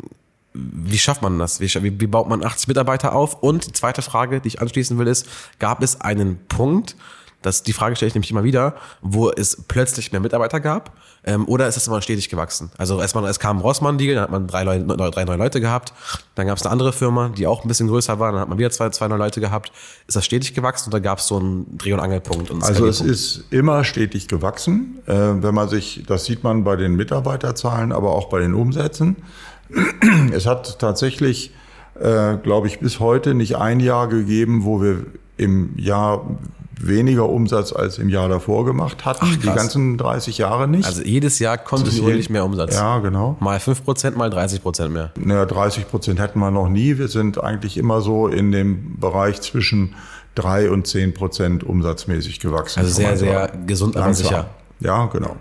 [0.54, 1.60] wie schafft man das?
[1.60, 3.42] Wie, wie baut man 80 Mitarbeiter auf?
[3.42, 6.96] Und die zweite Frage, die ich anschließen will, ist, gab es einen Punkt,
[7.44, 10.92] das, die Frage stelle ich nämlich immer wieder, wo es plötzlich mehr Mitarbeiter gab?
[11.26, 12.72] Ähm, oder ist es immer stetig gewachsen?
[12.78, 15.94] Also erstmal, es kam Rossmann-Deal, dann hat man drei, Leu neu- drei neue Leute gehabt.
[16.36, 18.58] Dann gab es eine andere Firma, die auch ein bisschen größer war, dann hat man
[18.58, 19.72] wieder zwei, zwei neue Leute gehabt.
[20.08, 22.50] Ist das stetig gewachsen oder gab es so einen Dreh- und Angelpunkt?
[22.52, 25.00] Und Also es ist immer stetig gewachsen.
[25.06, 29.16] Äh, wenn man sich, das sieht man bei den Mitarbeiterzahlen, aber auch bei den Umsätzen.
[30.34, 31.52] Es hat tatsächlich,
[32.00, 35.06] äh, glaube ich, bis heute nicht ein Jahr gegeben, wo wir
[35.38, 36.26] im Jahr
[36.80, 39.26] weniger Umsatz als im Jahr davor gemacht hatten.
[39.30, 40.86] Ach, Die ganzen 30 Jahre nicht.
[40.86, 42.76] Also jedes Jahr kontinuierlich mehr Umsatz.
[42.76, 43.38] Ja, genau.
[43.40, 45.12] Mal 5%, mal 30% mehr.
[45.18, 46.98] Naja, 30 Prozent hätten wir noch nie.
[46.98, 49.96] Wir sind eigentlich immer so in dem Bereich zwischen
[50.36, 52.80] drei und zehn Prozent umsatzmäßig gewachsen.
[52.80, 54.50] Also sehr, sehr gesund, aber sicher.
[54.80, 55.36] Ja, genau.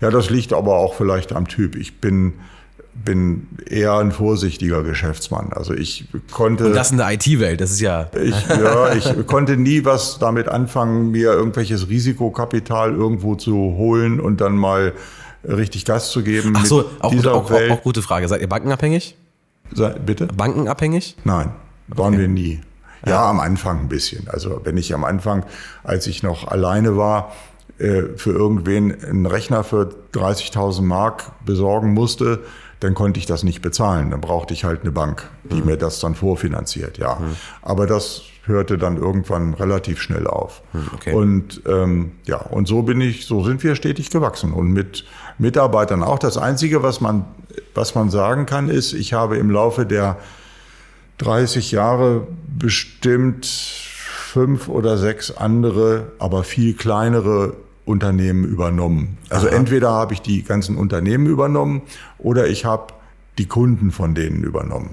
[0.00, 1.76] Ja, das liegt aber auch vielleicht am Typ.
[1.76, 2.34] Ich bin,
[2.94, 5.52] bin eher ein vorsichtiger Geschäftsmann.
[5.52, 6.66] Also ich konnte.
[6.66, 8.08] Und das in der IT-Welt, das ist ja.
[8.22, 14.40] Ich, ja, ich konnte nie was damit anfangen, mir irgendwelches Risikokapital irgendwo zu holen und
[14.40, 14.92] dann mal
[15.44, 16.52] richtig Gas zu geben.
[16.56, 17.72] Ach so, auch, dieser auch, auch, Welt.
[17.72, 18.28] auch gute Frage.
[18.28, 19.16] Seid ihr bankenabhängig?
[19.72, 20.26] Sei- Bitte?
[20.26, 21.16] Bankenabhängig?
[21.24, 21.50] Nein,
[21.88, 22.60] waren wir nie.
[23.06, 24.28] Ja, am Anfang ein bisschen.
[24.28, 25.44] Also wenn ich am Anfang,
[25.82, 27.32] als ich noch alleine war,
[27.78, 32.40] äh, für irgendwen einen Rechner für 30.000 Mark besorgen musste,
[32.82, 34.10] dann konnte ich das nicht bezahlen.
[34.10, 36.98] Dann brauchte ich halt eine Bank, die mir das dann vorfinanziert.
[36.98, 37.18] Ja,
[37.62, 40.62] aber das hörte dann irgendwann relativ schnell auf.
[40.94, 41.12] okay.
[41.12, 45.04] Und ähm, ja, und so bin ich, so sind wir stetig gewachsen und mit
[45.38, 46.18] Mitarbeitern auch.
[46.18, 47.24] Das Einzige, was man,
[47.74, 50.18] was man sagen kann, ist, ich habe im Laufe der
[51.18, 52.26] 30 Jahre
[52.58, 59.18] bestimmt fünf oder sechs andere, aber viel kleinere Unternehmen übernommen.
[59.28, 61.82] Also entweder habe ich die ganzen Unternehmen übernommen
[62.18, 62.94] oder ich habe
[63.38, 64.90] die Kunden von denen übernommen.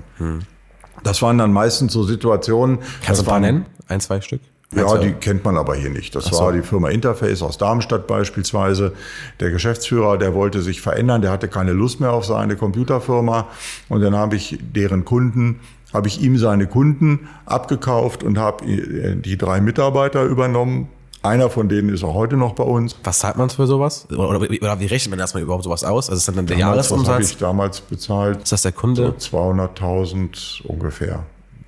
[1.04, 2.80] Das waren dann meistens so Situationen.
[2.80, 3.66] Kannst du das ein paar waren- nennen?
[3.88, 4.42] Ein, zwei Stück?
[4.76, 5.00] Ja, zwei?
[5.00, 6.14] die kennt man aber hier nicht.
[6.16, 6.38] Das so.
[6.40, 8.94] war die Firma Interface aus Darmstadt beispielsweise.
[9.40, 13.48] Der Geschäftsführer, der wollte sich verändern, der hatte keine Lust mehr auf seine Computerfirma.
[13.88, 15.60] Und dann habe ich deren Kunden,
[15.92, 20.88] habe ich ihm seine Kunden abgekauft und habe äh, die drei Mitarbeiter übernommen.
[21.22, 22.96] Einer von denen ist auch heute noch bei uns.
[23.04, 24.08] Was zahlt man für sowas?
[24.10, 26.10] Oder, oder, wie- oder wie rechnet man erstmal überhaupt sowas aus?
[26.10, 27.32] Also ist das dann der Damals, was habe Jahresumsatz?
[27.32, 28.44] ich damals bezahlt?
[28.44, 29.14] Ist das der Kunde?
[29.18, 31.24] So 200.000 ungefähr.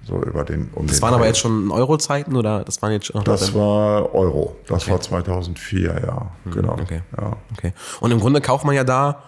[0.08, 1.28] So über den, um Das den waren aber Dreh.
[1.30, 4.56] jetzt schon Euro-Zeiten oder das waren jetzt schon Das war Euro.
[4.68, 6.32] Das war 2004, ja.
[6.52, 6.74] Genau.
[6.78, 7.02] Hm, Okay.
[7.18, 7.38] Ja.
[7.56, 7.74] Okay.
[8.00, 9.24] Und im Grunde kauft man ja da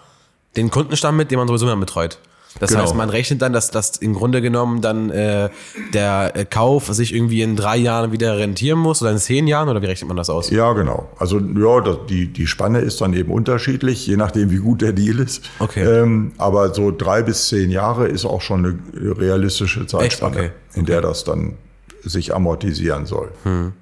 [0.56, 2.18] den Kundenstamm mit, den man sowieso immer betreut.
[2.60, 2.82] Das Genau.
[2.82, 5.50] heißt, man rechnet dann, dass das im Grunde genommen dann äh,
[5.92, 9.68] der äh, Kauf sich irgendwie in drei Jahren wieder rentieren muss oder in zehn Jahren
[9.68, 10.50] oder wie rechnet man das aus?
[10.50, 11.08] Ja, genau.
[11.18, 15.18] Also ja, die, die Spanne ist dann eben unterschiedlich, je nachdem, wie gut der Deal
[15.18, 15.42] ist.
[15.58, 15.82] Okay.
[15.84, 20.50] Ähm, aber so drei bis zehn Jahre ist auch schon eine realistische Zeitspanne, Okay.
[20.74, 21.54] in der das dann
[22.02, 23.30] sich amortisieren soll.
[23.44, 23.72] Hm,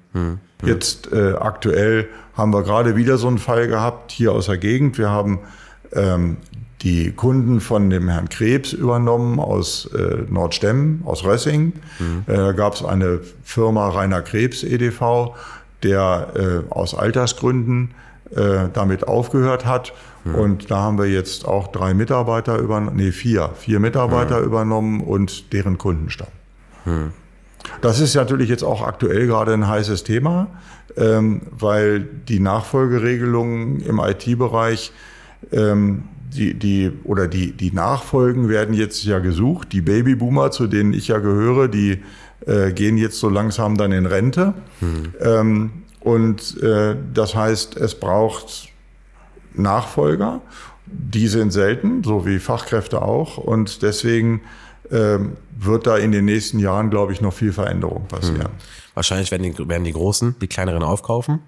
[0.65, 2.07] Jetzt äh, aktuell
[2.37, 4.97] haben wir gerade wieder so einen Fall gehabt hier aus der Gegend.
[4.97, 5.39] Wir haben
[5.91, 6.37] ähm,
[6.83, 11.73] die Kunden von dem Herrn Krebs übernommen aus äh, Nordstemmen, aus Rössing.
[12.27, 15.33] Äh, da gab es eine Firma Rainer Krebs EDV,
[15.81, 17.91] der äh, aus Altersgründen
[18.35, 19.93] äh, damit aufgehört hat.
[20.25, 25.51] Und da haben wir jetzt auch drei Mitarbeiter übernommen, nee, vier, vier Mitarbeiter übernommen und
[25.51, 26.29] deren Kundenstamm.
[27.81, 30.47] Das ist natürlich jetzt auch aktuell gerade ein heißes Thema,
[30.95, 34.93] ähm, weil die Nachfolgeregelungen im IT-Bereich,
[35.51, 39.71] ähm, die, die, oder die, die Nachfolgen werden jetzt ja gesucht.
[39.71, 42.03] Die Babyboomer, zu denen ich ja gehöre, die
[42.45, 44.53] äh, gehen jetzt so langsam dann in Rente.
[45.21, 48.69] Ähm, und äh, das heißt, es braucht
[49.53, 50.41] Nachfolger.
[50.85, 53.37] die sind selten, so wie Fachkräfte auch.
[53.37, 54.41] Und deswegen
[54.91, 58.41] ähm, wird da in den nächsten Jahren, glaube ich, noch viel Veränderung passieren.
[58.41, 58.51] Hm.
[58.93, 61.39] Wahrscheinlich werden die, werden die Großen die kleineren aufkaufen.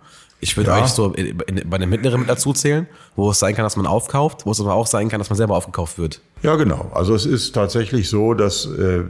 [0.42, 0.84] Ich würde ja.
[0.84, 3.78] euch so in, in, bei den mittleren mit dazu zählen, wo es sein kann, dass
[3.78, 6.22] man aufkauft, wo es aber auch sein kann, dass man selber aufgekauft wird.
[6.44, 6.92] Ja, genau.
[6.94, 9.04] Also es ist tatsächlich so, dass äh,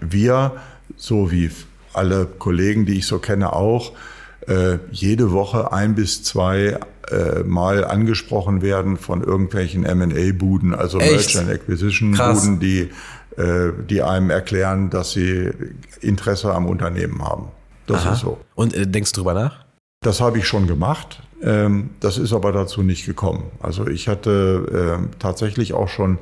[0.00, 0.52] wir,
[0.96, 1.50] so wie
[1.92, 3.92] alle Kollegen, die ich so kenne, auch
[4.46, 6.78] äh, jede Woche ein bis zwei
[7.10, 11.34] äh, Mal angesprochen werden von irgendwelchen M&A-Buden, also Echt?
[11.34, 12.90] Merchant Acquisition-Buden, die,
[13.36, 15.50] äh, die einem erklären, dass sie
[16.00, 17.48] Interesse am Unternehmen haben.
[17.86, 18.12] Das Aha.
[18.14, 18.38] ist so.
[18.54, 19.63] Und äh, denkst du drüber nach?
[20.04, 21.22] Das habe ich schon gemacht.
[21.42, 23.44] Ähm, das ist aber dazu nicht gekommen.
[23.60, 26.18] Also ich hatte äh, tatsächlich auch schon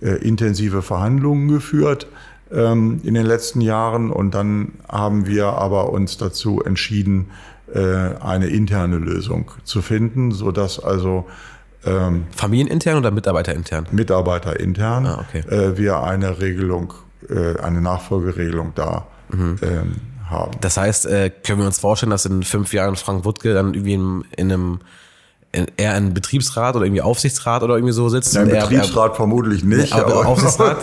[0.00, 2.06] äh, intensive Verhandlungen geführt
[2.52, 7.30] ähm, in den letzten Jahren und dann haben wir aber uns dazu entschieden,
[7.72, 7.80] äh,
[8.20, 11.26] eine interne Lösung zu finden, so dass also
[11.84, 13.86] ähm, Familienintern oder Mitarbeiterintern?
[13.92, 15.48] Mitarbeiterintern ah, okay.
[15.48, 16.92] äh, wir eine Regelung,
[17.28, 19.56] äh, eine Nachfolgeregelung da mhm.
[19.62, 19.96] ähm,
[20.30, 20.52] haben.
[20.60, 23.94] Das heißt, äh, können wir uns vorstellen, dass in fünf Jahren Frank Wuttke dann irgendwie
[23.94, 24.80] in, in einem
[25.52, 28.34] eher ein Betriebsrat oder irgendwie Aufsichtsrat oder irgendwie so sitzt?
[28.34, 29.92] Nein, Betriebsrat eher, vermutlich nicht.
[29.92, 30.82] aber, aber Aufsichtsrat?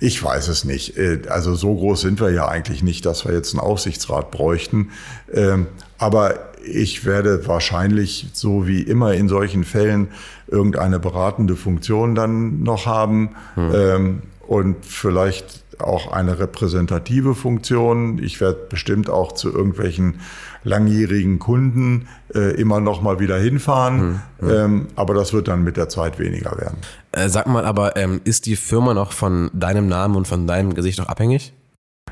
[0.00, 0.96] ich weiß es nicht.
[0.96, 4.90] Äh, also so groß sind wir ja eigentlich nicht, dass wir jetzt einen Aufsichtsrat bräuchten.
[5.32, 5.68] Ähm,
[5.98, 6.34] aber
[6.66, 10.08] ich werde wahrscheinlich, so wie immer in solchen Fällen,
[10.48, 13.36] irgendeine beratende Funktion dann noch haben.
[13.54, 14.22] Hm.
[14.46, 18.18] Und vielleicht auch eine repräsentative Funktion.
[18.22, 20.20] Ich werde bestimmt auch zu irgendwelchen
[20.62, 23.98] langjährigen Kunden äh, immer noch mal wieder hinfahren.
[23.98, 24.50] Hm, hm.
[24.50, 26.78] Ähm, aber das wird dann mit der Zeit weniger werden.
[27.12, 30.74] Äh, sag mal, aber ähm, ist die Firma noch von deinem Namen und von deinem
[30.74, 31.52] Gesicht noch abhängig?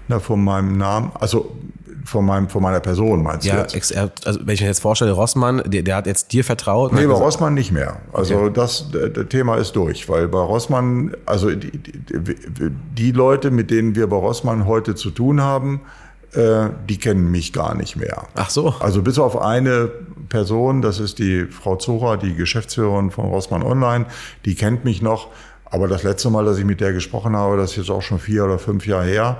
[0.08, 1.56] Na, von meinem Namen, also
[2.04, 3.96] von, meinem, von meiner Person meinst ja, du jetzt?
[3.96, 6.92] also wenn ich mir jetzt vorstelle, Rossmann, der, der hat jetzt dir vertraut.
[6.92, 7.98] Nee, bei Rossmann nicht mehr.
[8.12, 8.50] Also okay.
[8.54, 11.92] das, das Thema ist durch, weil bei Rossmann, also die, die,
[12.96, 15.80] die Leute, mit denen wir bei Rossmann heute zu tun haben,
[16.32, 18.24] äh, die kennen mich gar nicht mehr.
[18.34, 18.74] Ach so.
[18.80, 19.90] Also bis auf eine
[20.28, 24.06] Person, das ist die Frau Zora, die Geschäftsführerin von Rossmann Online,
[24.44, 25.28] die kennt mich noch.
[25.64, 28.18] Aber das letzte Mal, dass ich mit der gesprochen habe, das ist jetzt auch schon
[28.18, 29.38] vier oder fünf Jahre her.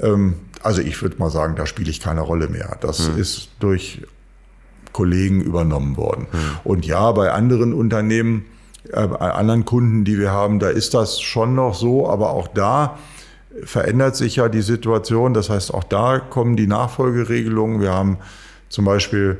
[0.00, 2.76] Ähm, also ich würde mal sagen, da spiele ich keine Rolle mehr.
[2.80, 3.18] Das hm.
[3.18, 4.02] ist durch
[4.92, 6.26] Kollegen übernommen worden.
[6.30, 6.40] Hm.
[6.64, 8.44] Und ja, bei anderen Unternehmen,
[8.90, 12.48] äh, bei anderen Kunden, die wir haben, da ist das schon noch so, aber auch
[12.48, 12.98] da
[13.64, 15.34] verändert sich ja die Situation.
[15.34, 17.80] Das heißt, auch da kommen die Nachfolgeregelungen.
[17.80, 18.18] Wir haben
[18.68, 19.38] zum Beispiel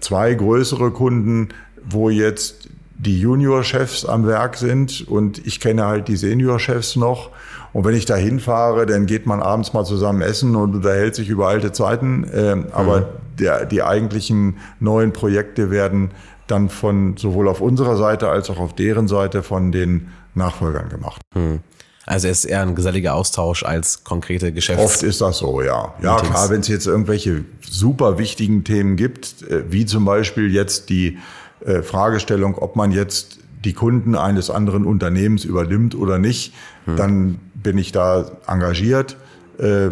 [0.00, 1.48] zwei größere Kunden,
[1.84, 7.30] wo jetzt die Junior-Chefs am Werk sind und ich kenne halt die Senior-Chefs noch.
[7.72, 11.28] Und wenn ich da hinfahre, dann geht man abends mal zusammen essen und unterhält sich
[11.28, 12.28] über alte Zeiten.
[12.34, 13.04] Ähm, aber mhm.
[13.38, 16.10] der, die eigentlichen neuen Projekte werden
[16.46, 21.22] dann von sowohl auf unserer Seite als auch auf deren Seite von den Nachfolgern gemacht.
[21.34, 21.60] Mhm.
[22.06, 24.82] Also es ist eher ein geselliger Austausch als konkrete Geschäfte.
[24.82, 25.94] Oft ist das so, ja.
[26.02, 26.30] Ja, Meetings.
[26.30, 31.18] klar, wenn es jetzt irgendwelche super wichtigen Themen gibt, äh, wie zum Beispiel jetzt die
[31.64, 36.54] äh, Fragestellung, ob man jetzt die Kunden eines anderen Unternehmens übernimmt oder nicht,
[36.86, 36.96] hm.
[36.96, 39.16] dann bin ich da engagiert
[39.58, 39.88] äh,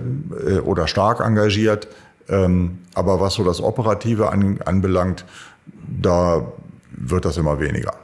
[0.64, 1.88] oder stark engagiert.
[2.28, 5.24] Ähm, aber was so das Operative anbelangt,
[6.00, 6.46] da
[6.90, 7.94] wird das immer weniger.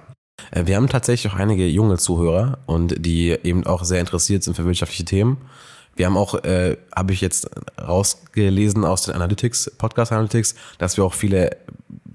[0.51, 4.55] Äh, wir haben tatsächlich auch einige junge Zuhörer und die eben auch sehr interessiert sind
[4.55, 5.39] für wirtschaftliche Themen.
[5.97, 7.49] Wir haben auch, äh, habe ich jetzt
[7.81, 11.57] rausgelesen aus den Analytics, Podcast Analytics, dass wir auch viele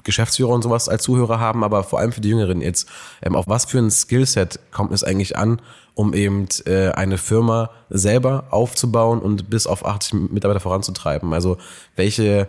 [0.10, 2.88] Geschäftsführer und sowas als Zuhörer haben, aber vor allem für die Jüngeren jetzt,
[3.22, 5.62] ähm, auf was für ein Skillset kommt es eigentlich an,
[5.94, 11.34] um eben äh, eine Firma selber aufzubauen und bis auf 80 Mitarbeiter voranzutreiben?
[11.34, 11.58] Also
[11.96, 12.48] welche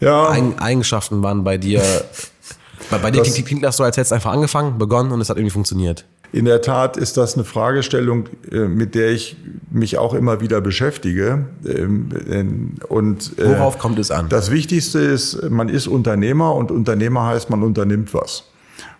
[0.00, 0.30] ja.
[0.58, 1.82] Eigenschaften waren bei dir
[2.90, 5.20] bei, bei dir das, klingt, klingt das so, als hättest du einfach angefangen, begonnen und
[5.20, 6.04] es hat irgendwie funktioniert.
[6.36, 9.38] In der Tat ist das eine Fragestellung, äh, mit der ich
[9.70, 11.46] mich auch immer wieder beschäftige.
[11.66, 14.28] Ähm, und, äh, Worauf kommt es an?
[14.28, 18.44] Das Wichtigste ist, man ist Unternehmer und Unternehmer heißt, man unternimmt was.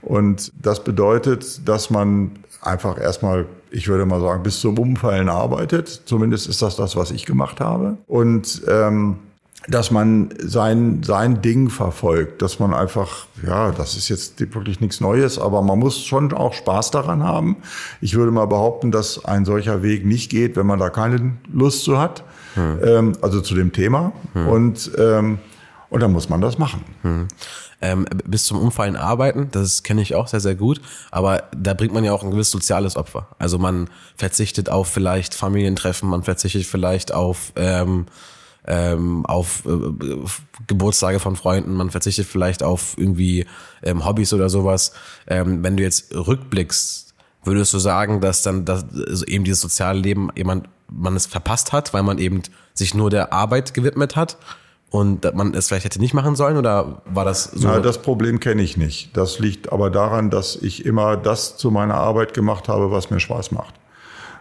[0.00, 2.30] Und das bedeutet, dass man
[2.62, 5.88] einfach erstmal, ich würde mal sagen, bis zum Umfallen arbeitet.
[6.06, 7.98] Zumindest ist das das, was ich gemacht habe.
[8.06, 9.16] Und ähm,
[9.68, 15.00] dass man sein, sein Ding verfolgt, dass man einfach, ja, das ist jetzt wirklich nichts
[15.00, 17.56] Neues, aber man muss schon auch Spaß daran haben.
[18.00, 21.84] Ich würde mal behaupten, dass ein solcher Weg nicht geht, wenn man da keine Lust
[21.84, 22.22] zu hat,
[22.54, 22.78] hm.
[22.82, 24.12] ähm, also zu dem Thema.
[24.34, 24.48] Hm.
[24.48, 25.38] Und, ähm,
[25.90, 26.84] und dann muss man das machen.
[27.02, 27.28] Hm.
[27.82, 31.92] Ähm, bis zum Umfallen arbeiten, das kenne ich auch sehr, sehr gut, aber da bringt
[31.92, 33.28] man ja auch ein gewisses soziales Opfer.
[33.38, 37.52] Also man verzichtet auf vielleicht Familientreffen, man verzichtet vielleicht auf...
[37.56, 38.06] Ähm,
[38.66, 40.26] ähm, auf äh,
[40.66, 43.46] Geburtstage von Freunden, man verzichtet vielleicht auf irgendwie
[43.82, 44.92] ähm, Hobbys oder sowas.
[45.26, 49.98] Ähm, wenn du jetzt rückblickst, würdest du sagen, dass dann dass also eben dieses soziale
[49.98, 52.42] Leben jemand man es verpasst hat, weil man eben
[52.74, 54.36] sich nur der Arbeit gewidmet hat?
[54.90, 57.68] und man es vielleicht hätte nicht machen sollen oder war das so?
[57.68, 59.16] Na, das Problem kenne ich nicht.
[59.16, 63.20] Das liegt aber daran, dass ich immer das zu meiner Arbeit gemacht habe, was mir
[63.20, 63.74] Spaß macht.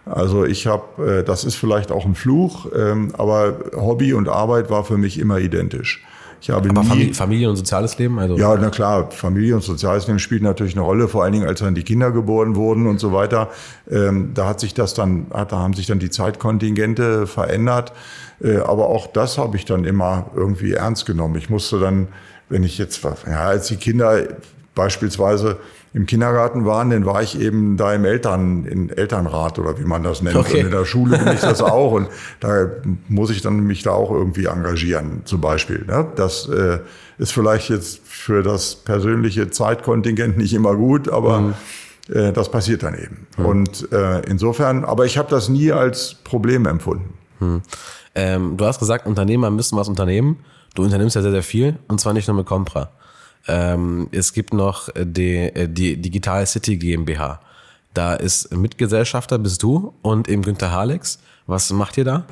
[0.06, 4.70] Also ich habe, äh, das ist vielleicht auch ein Fluch, ähm, aber Hobby und Arbeit
[4.70, 6.04] war für mich immer identisch.
[6.40, 8.18] Ich habe aber nie, Familie und soziales Leben?
[8.18, 11.46] Also ja, na klar, Familie und soziales Leben spielt natürlich eine Rolle, vor allen Dingen
[11.46, 13.48] als dann die Kinder geboren wurden und so weiter.
[13.90, 17.92] Ähm, da hat sich das dann, da haben sich dann die Zeitkontingente verändert.
[18.40, 21.36] Äh, aber auch das habe ich dann immer irgendwie ernst genommen.
[21.36, 22.08] Ich musste dann,
[22.48, 24.22] wenn ich jetzt, ja, als die Kinder
[24.76, 25.56] beispielsweise
[25.94, 30.04] im Kindergarten waren, dann war ich eben da im Eltern, in Elternrat oder wie man
[30.04, 30.36] das nennt.
[30.36, 30.60] Okay.
[30.60, 31.92] Und in der Schule bin ich das auch.
[31.92, 32.08] Und
[32.38, 32.68] da
[33.08, 35.84] muss ich dann mich da auch irgendwie engagieren, zum Beispiel.
[35.86, 36.06] Ne?
[36.14, 36.80] Das äh,
[37.18, 41.54] ist vielleicht jetzt für das persönliche Zeitkontingent nicht immer gut, aber mhm.
[42.12, 43.26] äh, das passiert dann eben.
[43.38, 43.46] Mhm.
[43.46, 47.14] Und äh, insofern, aber ich habe das nie als Problem empfunden.
[47.40, 47.62] Mhm.
[48.14, 50.38] Ähm, du hast gesagt, Unternehmer müssen was unternehmen.
[50.74, 52.90] Du unternimmst ja sehr, sehr viel und zwar nicht nur mit Compra.
[53.48, 57.40] Ähm, es gibt noch die, äh, die Digital City GmbH.
[57.94, 61.18] Da ist Mitgesellschafter bist du und eben Günther Halex.
[61.46, 62.24] Was macht ihr da?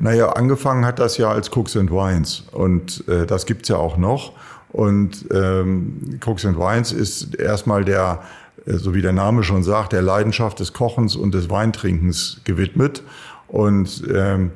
[0.00, 3.96] Naja, angefangen hat das ja als Cooks and Wines und äh, das gibt's ja auch
[3.96, 4.32] noch.
[4.72, 8.22] Und ähm, Cooks and Wines ist erstmal der,
[8.66, 13.02] äh, so wie der Name schon sagt, der Leidenschaft des Kochens und des Weintrinkens gewidmet.
[13.46, 14.50] Und ähm,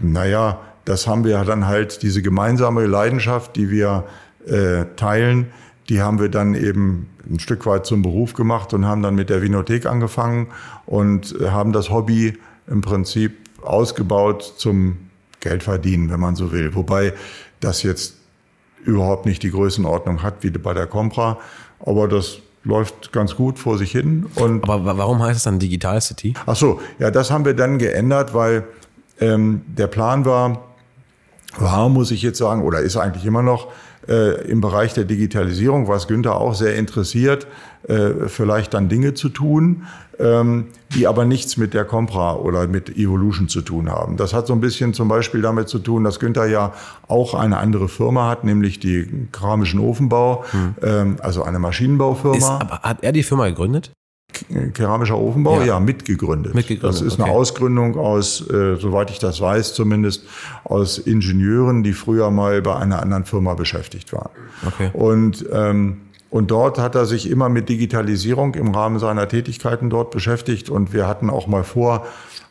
[0.00, 4.04] naja, das haben wir dann halt, diese gemeinsame Leidenschaft, die wir
[4.46, 5.46] äh, teilen,
[5.88, 9.28] die haben wir dann eben ein Stück weit zum Beruf gemacht und haben dann mit
[9.30, 10.48] der Vinothek angefangen
[10.86, 14.96] und haben das Hobby im Prinzip ausgebaut zum
[15.40, 16.74] Geldverdienen, wenn man so will.
[16.74, 17.12] Wobei
[17.60, 18.16] das jetzt
[18.84, 21.38] überhaupt nicht die Größenordnung hat wie bei der Compra,
[21.80, 24.26] aber das läuft ganz gut vor sich hin.
[24.36, 26.34] Und aber warum heißt es dann Digital City?
[26.46, 28.64] Ach so, ja, das haben wir dann geändert, weil
[29.18, 30.62] ähm, der Plan war,
[31.58, 33.68] war, muss ich jetzt sagen, oder ist eigentlich immer noch,
[34.10, 37.46] äh, im Bereich der Digitalisierung, was Günther auch sehr interessiert,
[37.88, 39.84] äh, vielleicht dann Dinge zu tun,
[40.18, 44.16] ähm, die aber nichts mit der Compra oder mit Evolution zu tun haben.
[44.16, 46.72] Das hat so ein bisschen zum Beispiel damit zu tun, dass Günther ja
[47.08, 50.74] auch eine andere Firma hat, nämlich die keramischen Ofenbau, hm.
[50.82, 52.36] ähm, also eine Maschinenbaufirma.
[52.36, 53.92] Ist, aber hat er die Firma gegründet?
[54.74, 56.54] Keramischer Ofenbau, ja, ja mitgegründet.
[56.54, 56.88] mitgegründet.
[56.88, 57.24] Das ist okay.
[57.24, 60.24] eine Ausgründung aus, äh, soweit ich das weiß, zumindest
[60.64, 64.30] aus Ingenieuren, die früher mal bei einer anderen Firma beschäftigt waren.
[64.66, 64.90] Okay.
[64.92, 70.12] Und ähm, und dort hat er sich immer mit Digitalisierung im Rahmen seiner Tätigkeiten dort
[70.12, 70.70] beschäftigt.
[70.70, 72.06] Und wir hatten auch mal vor,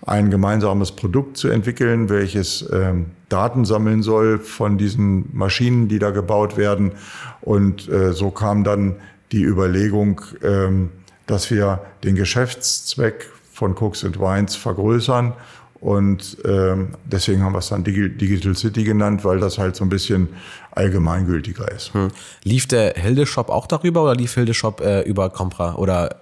[0.06, 6.12] ein gemeinsames Produkt zu entwickeln, welches ähm, Daten sammeln soll von diesen Maschinen, die da
[6.12, 6.94] gebaut werden.
[7.42, 8.96] Und äh, so kam dann
[9.32, 10.90] die Überlegung, ähm,
[11.30, 15.34] dass wir den Geschäftszweck von Cooks and Wines vergrößern.
[15.80, 19.90] Und ähm, deswegen haben wir es dann Digital City genannt, weil das halt so ein
[19.90, 20.28] bisschen
[20.72, 21.94] allgemeingültiger ist.
[21.94, 22.10] Hm.
[22.44, 26.22] Lief der Hilde Shop auch darüber oder lief Hilde Shop äh, über Compra oder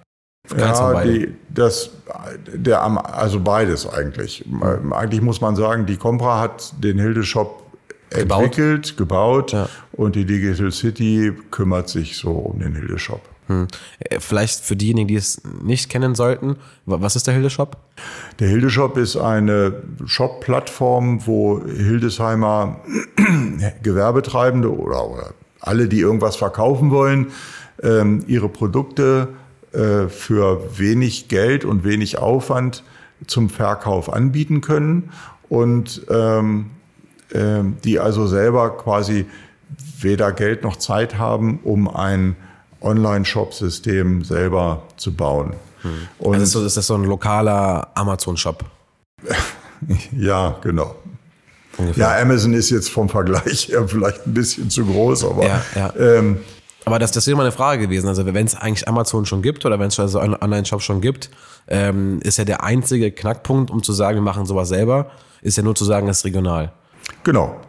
[0.56, 1.90] ja, die, das,
[2.54, 4.44] der, also beides eigentlich.
[4.48, 4.92] Hm.
[4.92, 7.64] Eigentlich muss man sagen, die Compra hat den Hilde Shop
[8.10, 8.44] gebaut.
[8.44, 9.68] entwickelt, gebaut ja.
[9.92, 13.22] und die Digital City kümmert sich so um den Hilde Shop.
[13.48, 13.66] Hm.
[13.98, 16.56] Äh, vielleicht für diejenigen, die es nicht kennen sollten,
[16.86, 17.76] was ist der Hildeshop?
[18.38, 22.80] Der Hildeshop ist eine Shop-Plattform, wo Hildesheimer
[23.82, 27.28] Gewerbetreibende oder, alle, die irgendwas verkaufen wollen,
[27.82, 29.28] ähm, ihre Produkte
[29.72, 32.84] äh, für wenig Geld und wenig Aufwand
[33.26, 35.10] zum Verkauf anbieten können
[35.48, 36.70] und ähm,
[37.30, 39.26] äh, die also selber quasi
[40.00, 42.36] weder Geld noch Zeit haben, um ein
[42.80, 45.54] Online-Shop-System selber zu bauen.
[45.82, 46.08] Hm.
[46.18, 48.64] Und also ist, so, ist das so ein lokaler Amazon-Shop?
[50.12, 50.94] ja, genau.
[51.76, 52.04] Ungefähr.
[52.04, 55.46] Ja, Amazon ist jetzt vom Vergleich her vielleicht ein bisschen zu groß, aber.
[55.46, 55.92] Ja, ja.
[55.96, 56.38] Ähm,
[56.84, 58.08] aber das, das wäre mal eine Frage gewesen.
[58.08, 61.30] Also wenn es eigentlich Amazon schon gibt oder wenn es also einen Online-Shop schon gibt,
[61.68, 65.10] ähm, ist ja der einzige Knackpunkt, um zu sagen, wir machen sowas selber,
[65.42, 66.72] ist ja nur zu sagen, es ist regional.
[67.24, 67.60] Genau.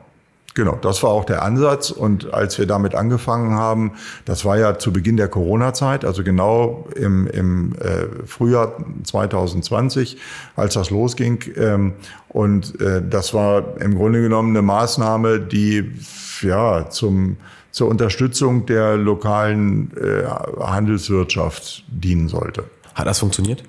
[0.60, 1.90] Genau, das war auch der Ansatz.
[1.90, 3.94] Und als wir damit angefangen haben,
[4.26, 10.18] das war ja zu Beginn der Corona-Zeit, also genau im, im äh, Frühjahr 2020,
[10.58, 11.46] als das losging.
[11.56, 11.94] Ähm,
[12.28, 15.94] und äh, das war im Grunde genommen eine Maßnahme, die
[16.42, 17.38] ja zum
[17.72, 20.26] zur Unterstützung der lokalen äh,
[20.62, 22.66] Handelswirtschaft dienen sollte.
[22.96, 23.64] Hat das funktioniert?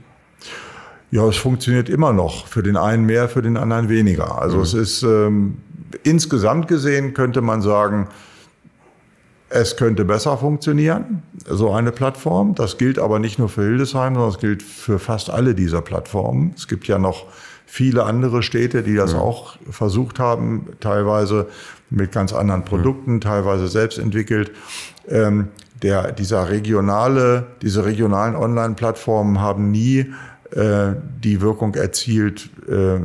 [1.12, 2.49] Ja, es funktioniert immer noch.
[2.49, 4.41] Für den einen mehr, für den anderen weniger.
[4.41, 4.62] Also mhm.
[4.62, 5.59] es ist, ähm,
[6.03, 8.09] insgesamt gesehen könnte man sagen,
[9.51, 12.55] es könnte besser funktionieren, so eine Plattform.
[12.55, 16.55] Das gilt aber nicht nur für Hildesheim, sondern es gilt für fast alle dieser Plattformen.
[16.57, 17.26] Es gibt ja noch
[17.66, 19.18] viele andere Städte, die das ja.
[19.18, 21.49] auch versucht haben, teilweise
[21.91, 23.30] mit ganz anderen Produkten, ja.
[23.30, 24.53] teilweise selbst entwickelt.
[25.09, 25.49] Ähm,
[25.82, 30.12] der, dieser regionale, diese regionalen Online-Plattformen haben nie
[30.53, 32.98] die Wirkung erzielt, äh,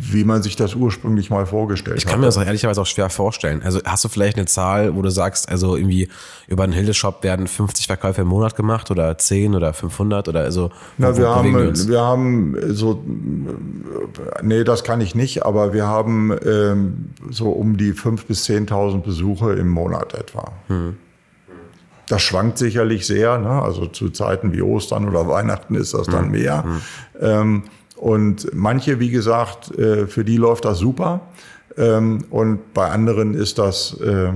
[0.00, 1.98] wie man sich das ursprünglich mal vorgestellt hat.
[1.98, 2.20] Ich kann hatte.
[2.20, 3.62] mir das auch ehrlicherweise auch schwer vorstellen.
[3.62, 6.08] Also hast du vielleicht eine Zahl, wo du sagst, also irgendwie
[6.48, 10.70] über einen Hilde-Shop werden 50 Verkäufe im Monat gemacht oder 10 oder 500 oder also?
[10.98, 13.04] Na, wir haben, wir, wir haben so,
[14.42, 19.02] nee, das kann ich nicht, aber wir haben ähm, so um die 5.000 bis 10.000
[19.02, 20.52] Besuche im Monat etwa.
[20.66, 20.96] Hm.
[22.10, 23.38] Das schwankt sicherlich sehr.
[23.38, 23.62] Ne?
[23.62, 26.30] Also zu Zeiten wie Ostern oder Weihnachten ist das dann mhm.
[26.32, 26.64] mehr.
[26.64, 26.80] Mhm.
[27.20, 27.62] Ähm,
[27.96, 31.20] und manche, wie gesagt, äh, für die läuft das super.
[31.76, 33.98] Ähm, und bei anderen ist das.
[34.00, 34.32] Äh,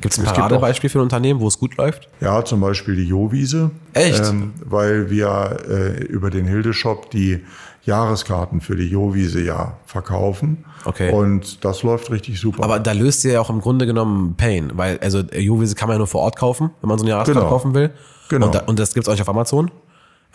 [0.00, 2.08] Gibt es ein Paradebeispiel für ein Unternehmen, wo es gut läuft?
[2.20, 3.70] Ja, zum Beispiel die Jowiese.
[3.92, 4.24] Echt?
[4.26, 7.44] Ähm, weil wir äh, über den Hilde-Shop die
[7.82, 10.64] Jahreskarten für die Jowiese ja verkaufen.
[10.84, 11.10] Okay.
[11.10, 12.62] Und das läuft richtig super.
[12.62, 15.94] Aber da löst ihr ja auch im Grunde genommen Pain, weil also Jowiese kann man
[15.94, 17.50] ja nur vor Ort kaufen, wenn man so eine Jahreskarte genau.
[17.50, 17.90] kaufen will.
[18.28, 18.46] Genau.
[18.46, 19.70] Und, da, und das gibt's auch nicht auf Amazon.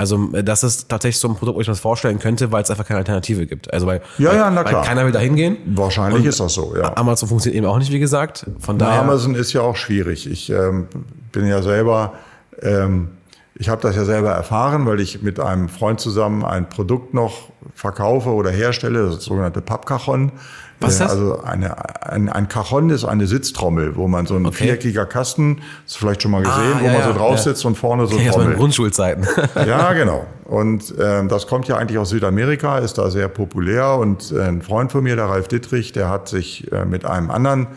[0.04, 2.70] Also das ist tatsächlich so ein Produkt, wo ich mir das vorstellen könnte, weil es
[2.70, 3.74] einfach keine Alternative gibt.
[3.74, 4.84] Also weil, ja, ja, na klar.
[4.84, 5.58] Keiner will da hingehen.
[5.66, 6.96] Wahrscheinlich ist das so, ja.
[6.98, 8.46] Amazon funktioniert eben auch nicht, wie gesagt.
[8.60, 9.02] Von daher.
[9.02, 10.30] Amazon ist ja auch schwierig.
[10.30, 10.88] Ich ähm,
[11.32, 12.14] bin ja selber
[12.62, 13.10] ähm,
[13.56, 17.50] ich habe das ja selber erfahren, weil ich mit einem Freund zusammen ein Produkt noch
[17.76, 20.32] verkaufe oder herstelle, das sogenannte Pappkachon.
[20.80, 21.12] Was ist das?
[21.12, 24.66] Also eine, ein, ein Cajon ist eine Sitztrommel, wo man so ein okay.
[24.66, 27.70] viereckiger Kasten, das vielleicht schon mal gesehen, ah, wo ja, man so drauf sitzt ja.
[27.70, 28.50] und vorne so Trommel.
[28.50, 29.28] Das Grundschulzeiten.
[29.56, 30.26] ja, genau.
[30.46, 33.96] Und ähm, das kommt ja eigentlich aus Südamerika, ist da sehr populär.
[33.96, 37.32] Und äh, ein Freund von mir, der Ralf Dittrich, der hat sich äh, mit einem
[37.32, 37.68] anderen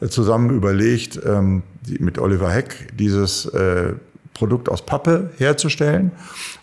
[0.00, 3.92] äh, zusammen überlegt, ähm, die, mit Oliver Heck, dieses äh,
[4.32, 6.12] Produkt aus Pappe herzustellen.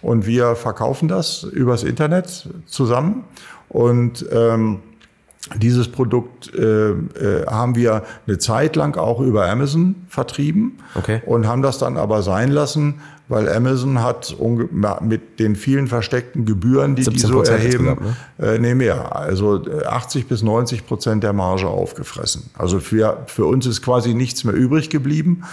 [0.02, 3.24] Und wir verkaufen das übers Internet zusammen.
[3.70, 4.80] Und ähm,
[5.56, 11.22] dieses Produkt äh, äh, haben wir eine Zeit lang auch über Amazon vertrieben okay.
[11.26, 14.36] und haben das dann aber sein lassen, weil Amazon hat
[15.02, 17.86] mit den vielen versteckten Gebühren, die die so erheben,
[18.40, 18.46] ne?
[18.46, 22.50] äh, nee, mehr, also 80 bis 90 Prozent der Marge aufgefressen.
[22.58, 25.44] Also für, für uns ist quasi nichts mehr übrig geblieben.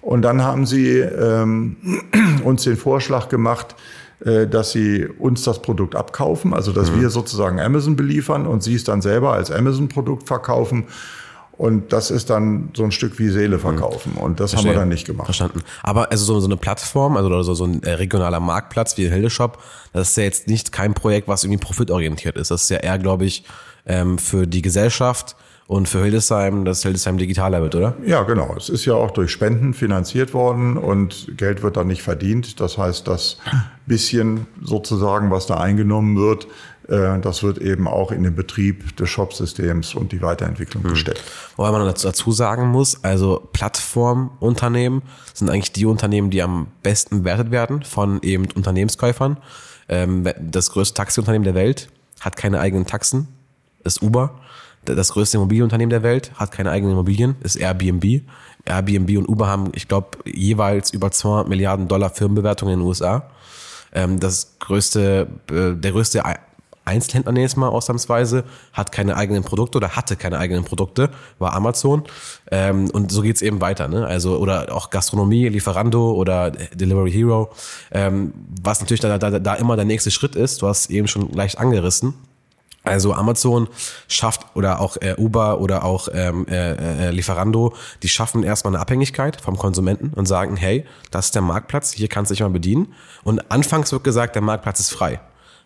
[0.00, 1.76] Und dann haben sie ähm,
[2.44, 7.02] uns den Vorschlag gemacht, äh, dass sie uns das Produkt abkaufen, also dass mhm.
[7.02, 10.86] wir sozusagen Amazon beliefern und sie es dann selber als Amazon-Produkt verkaufen.
[11.56, 14.12] Und das ist dann so ein Stück wie Seele verkaufen.
[14.16, 14.22] Mhm.
[14.22, 14.70] Und das Verstehe.
[14.70, 15.26] haben wir dann nicht gemacht.
[15.26, 15.60] Verstanden.
[15.82, 19.58] Aber also so, so eine Plattform, also so, so ein äh, regionaler Marktplatz wie Hildeshop,
[19.92, 22.50] das ist ja jetzt nicht kein Projekt, was irgendwie profitorientiert ist.
[22.50, 23.44] Das ist ja eher, glaube ich,
[23.86, 25.36] ähm, für die Gesellschaft
[25.66, 27.94] und für Hildesheim, dass Hildesheim digitaler wird, oder?
[28.04, 28.54] Ja, genau.
[28.56, 32.60] Es ist ja auch durch Spenden finanziert worden und Geld wird dann nicht verdient.
[32.60, 33.38] Das heißt, das
[33.86, 36.46] bisschen sozusagen, was da eingenommen wird,
[36.88, 40.90] äh, das wird eben auch in den Betrieb des Shopsystems und die Weiterentwicklung hm.
[40.90, 41.22] gesteckt.
[41.56, 45.02] Wobei man dazu sagen muss, also Plattformunternehmen
[45.32, 49.38] sind eigentlich die Unternehmen, die am besten bewertet werden von eben Unternehmenskäufern.
[49.88, 51.88] Ähm, das größte Taxiunternehmen der Welt
[52.20, 53.28] hat keine eigenen Taxen,
[53.82, 54.40] ist Uber
[54.84, 58.22] das größte Immobilienunternehmen der Welt, hat keine eigenen Immobilien, ist Airbnb.
[58.64, 63.30] Airbnb und Uber haben, ich glaube, jeweils über 200 Milliarden Dollar Firmenbewertungen in den USA.
[63.92, 66.22] Ähm, das größte, äh, der größte
[66.84, 72.04] Einzelhändler, ich mal ausnahmsweise, hat keine eigenen Produkte oder hatte keine eigenen Produkte, war Amazon.
[72.50, 73.88] Ähm, und so geht's eben weiter.
[73.88, 74.06] Ne?
[74.06, 77.50] Also, oder auch Gastronomie, Lieferando oder Delivery Hero.
[77.90, 81.30] Ähm, was natürlich da, da, da immer der nächste Schritt ist, du hast eben schon
[81.32, 82.14] leicht angerissen
[82.84, 83.68] also Amazon
[84.08, 88.80] schafft oder auch äh, Uber oder auch ähm, äh, äh, Lieferando, die schaffen erstmal eine
[88.80, 92.50] Abhängigkeit vom Konsumenten und sagen, hey, das ist der Marktplatz, hier kannst du dich mal
[92.50, 92.94] bedienen.
[93.24, 95.20] Und anfangs wird gesagt, der Marktplatz ist frei.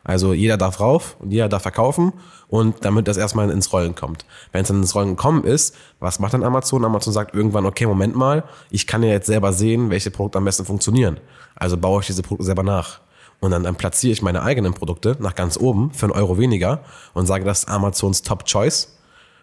[0.04, 2.12] Also jeder darf rauf und jeder darf verkaufen
[2.46, 4.24] und damit das erstmal ins Rollen kommt.
[4.52, 6.84] Wenn es dann ins Rollen gekommen ist, was macht dann Amazon?
[6.84, 10.44] Amazon sagt irgendwann, okay, Moment mal, ich kann ja jetzt selber sehen, welche Produkte am
[10.44, 11.18] besten funktionieren.
[11.56, 13.00] Also baue ich diese Produkte selber nach.
[13.40, 16.80] Und dann, dann platziere ich meine eigenen Produkte nach ganz oben für einen Euro weniger
[17.14, 18.96] und sage, das ist Amazons Top Choice.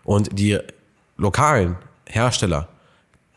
[0.04, 0.60] Und die
[1.18, 2.68] lokalen Hersteller,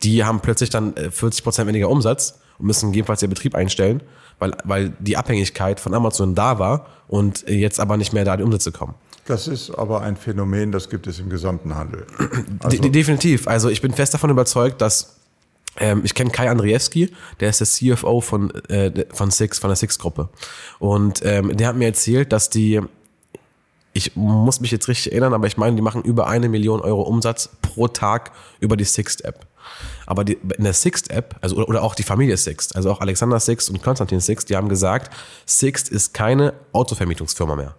[0.03, 4.03] die haben plötzlich dann 40 äh, Prozent weniger Umsatz und müssen gegebenenfalls ihr Betrieb einstellen,
[4.39, 8.43] weil, weil die Abhängigkeit von Amazon da war und jetzt aber nicht mehr da die
[8.43, 8.95] Umsätze kommen.
[9.27, 12.07] Das ist aber ein Phänomen, das gibt es im gesamten Handel.
[12.61, 13.47] Also De definitiv.
[13.47, 15.18] Also ich bin fest davon überzeugt, dass
[15.79, 17.11] ähm, ich kenne Kai Andriewski,
[17.41, 20.29] der ist der CFO von, äh, von Six, von der Six-Gruppe.
[20.79, 22.81] Und ähm, der hat mir erzählt, dass die
[23.95, 27.03] ich muss mich jetzt richtig erinnern, aber ich meine, die machen über eine Million Euro
[27.03, 29.47] Umsatz pro Tag über die Sixt App.
[30.07, 33.01] Aber die, in der Sixt App, also oder, oder auch die Familie Sixt, also auch
[33.01, 35.13] Alexander Sixt und Konstantin Sixt, die haben gesagt,
[35.47, 37.75] Sixt ist keine Autovermietungsfirma mehr.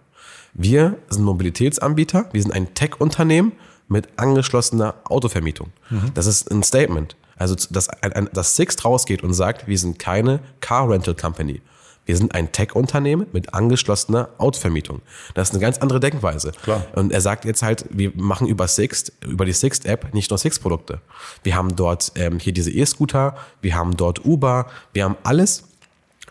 [0.52, 3.52] Wir sind Mobilitätsanbieter, wir sind ein Tech-Unternehmen
[3.88, 5.70] mit angeschlossener Autovermietung.
[5.88, 6.12] Mhm.
[6.14, 7.16] Das ist ein Statement.
[7.40, 11.62] Also, dass, ein, dass Sixt rausgeht und sagt, wir sind keine Car Rental Company.
[12.04, 15.00] Wir sind ein Tech-Unternehmen mit angeschlossener Autovermietung.
[15.32, 16.52] Das ist eine ganz andere Denkweise.
[16.62, 16.84] Klar.
[16.94, 21.00] Und er sagt jetzt halt, wir machen über Sixt, über die Sixt-App nicht nur Sixt-Produkte.
[21.42, 25.64] Wir haben dort ähm, hier diese E-Scooter, wir haben dort Uber, wir haben alles,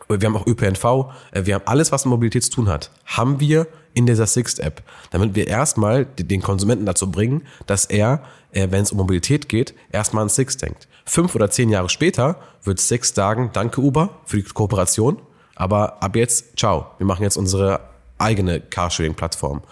[0.10, 0.84] wir haben auch ÖPNV,
[1.32, 4.84] äh, wir haben alles, was mit Mobilität zu tun hat, haben wir in dieser Sixt-App,
[5.10, 9.74] damit wir erstmal den Konsumenten dazu bringen, dass er, äh, wenn es um Mobilität geht,
[9.91, 10.89] erstmal an Sixt denkt.
[11.10, 15.20] Fünf oder zehn Jahre später wird Sixt sagen, danke Uber für die Kooperation,
[15.55, 17.80] aber ab jetzt, ciao, wir machen jetzt unsere
[18.20, 19.64] eigene Carsharing-Plattform.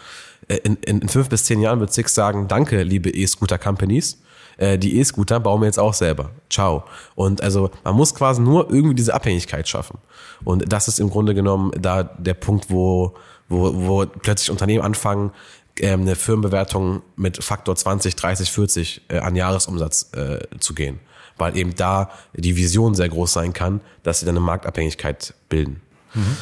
[0.47, 4.19] Äh, in, in, in fünf bis zehn Jahren wird Sixt sagen, danke, liebe E-Scooter-Companies,
[4.57, 6.31] äh, die E-Scooter bauen wir jetzt auch selber.
[6.49, 6.85] Ciao.
[7.13, 9.99] Und also man muss quasi nur irgendwie diese Abhängigkeit schaffen.
[10.43, 13.13] Und das ist im Grunde genommen da der Punkt, wo,
[13.47, 15.31] wo, wo plötzlich Unternehmen anfangen,
[15.79, 20.99] ähm, eine Firmenbewertung mit Faktor 20, 30, 40 äh, an Jahresumsatz äh, zu gehen.
[21.37, 25.81] Weil eben da die Vision sehr groß sein kann, dass sie dann eine Marktabhängigkeit bilden.
[26.13, 26.37] Mhm.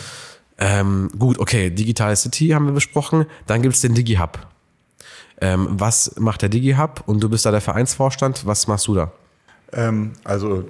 [0.58, 3.26] Ähm, gut, okay, Digital City haben wir besprochen.
[3.46, 4.40] Dann gibt es den DigiHub.
[5.42, 7.04] Ähm, was macht der DigiHub?
[7.06, 8.46] Und du bist da der Vereinsvorstand.
[8.46, 9.12] Was machst du da?
[9.74, 10.70] Ähm, also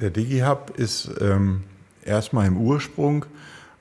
[0.00, 1.64] der DigiHub ist ähm,
[2.04, 3.24] erstmal im Ursprung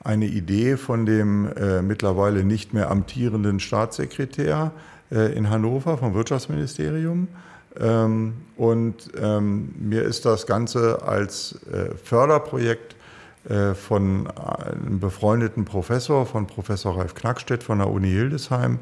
[0.03, 4.71] eine Idee von dem äh, mittlerweile nicht mehr amtierenden Staatssekretär
[5.11, 7.27] äh, in Hannover vom Wirtschaftsministerium.
[7.79, 12.95] Ähm, und ähm, mir ist das Ganze als äh, Förderprojekt
[13.49, 18.79] äh, von einem befreundeten Professor, von Professor Ralf Knackstedt von der Uni Hildesheim,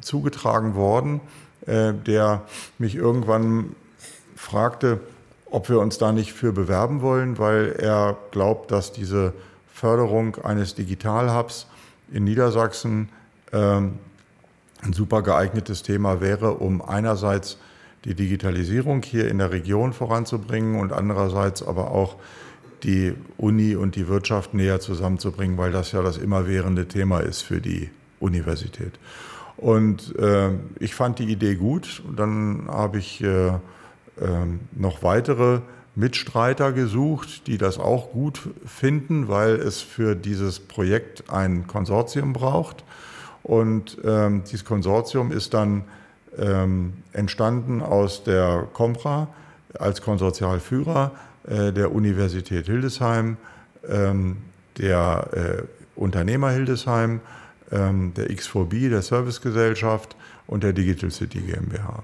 [0.00, 1.20] zugetragen worden,
[1.66, 2.42] äh, der
[2.78, 3.76] mich irgendwann
[4.34, 5.00] fragte,
[5.50, 9.34] ob wir uns da nicht für bewerben wollen, weil er glaubt, dass diese
[9.72, 11.66] Förderung eines Digitalhubs
[12.12, 13.10] in Niedersachsen
[13.52, 13.98] ähm,
[14.82, 17.58] ein super geeignetes Thema wäre, um einerseits
[18.04, 22.16] die Digitalisierung hier in der Region voranzubringen und andererseits aber auch
[22.82, 27.60] die Uni und die Wirtschaft näher zusammenzubringen, weil das ja das immerwährende Thema ist für
[27.60, 27.90] die
[28.20, 28.98] Universität.
[29.56, 32.02] Und äh, ich fand die Idee gut.
[32.16, 33.58] Dann habe ich äh, äh,
[34.72, 35.60] noch weitere
[35.94, 42.84] Mitstreiter gesucht, die das auch gut finden, weil es für dieses Projekt ein Konsortium braucht.
[43.42, 45.84] Und ähm, dieses Konsortium ist dann
[46.38, 49.28] ähm, entstanden aus der Compra
[49.78, 51.12] als Konsortialführer
[51.48, 53.36] äh, der Universität Hildesheim,
[53.88, 54.38] ähm,
[54.78, 55.62] der äh,
[55.96, 57.20] Unternehmer Hildesheim,
[57.72, 60.16] ähm, der X4B, der Servicegesellschaft
[60.46, 62.02] und der Digital City GmbH.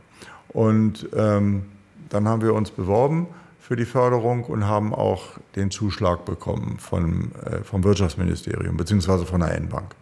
[0.48, 1.66] Und ähm,
[2.08, 3.26] dann haben wir uns beworben
[3.60, 5.24] für die Förderung und haben auch
[5.56, 9.96] den Zuschlag bekommen vom, äh, vom Wirtschaftsministerium beziehungsweise von der N-Bank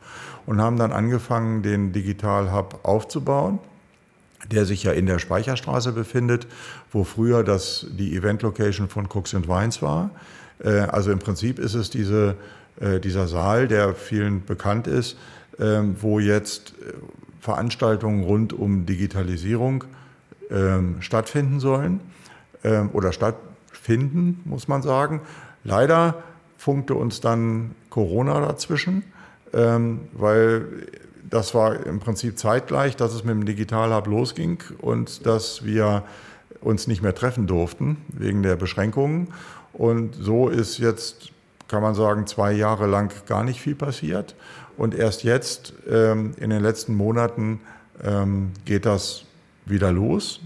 [0.47, 3.59] und haben dann angefangen, den Digital Hub aufzubauen,
[4.51, 6.47] der sich ja in der Speicherstraße befindet,
[6.93, 10.11] wo früher das, die Event Location von Cooks and Wines war.
[10.63, 12.37] Äh, also im Prinzip ist es diese,
[12.81, 15.17] äh, dieser Saal, der vielen bekannt ist,
[15.59, 16.93] ähm, wo jetzt äh,
[17.41, 19.85] Veranstaltungen rund um Digitalisierung
[20.51, 22.01] ähm, stattfinden sollen
[22.63, 25.21] ähm, oder stattfinden finden, muss man sagen.
[25.63, 26.23] Leider
[26.57, 29.05] funkte uns dann Corona dazwischen,
[29.53, 30.67] weil
[31.35, 36.05] das war im Prinzip zeitgleich, dass es mit dem Digital Hub losging und dass wir
[36.61, 39.29] uns nicht mehr treffen durften wegen der Beschränkungen.
[39.73, 41.33] Und so ist jetzt,
[41.67, 44.37] kann man sagen, zwei Jahre lang gar nicht viel passiert.
[44.77, 47.59] Und erst jetzt, ähm, in den letzten Monaten,
[48.05, 49.25] ähm, geht das
[49.67, 50.41] wieder los.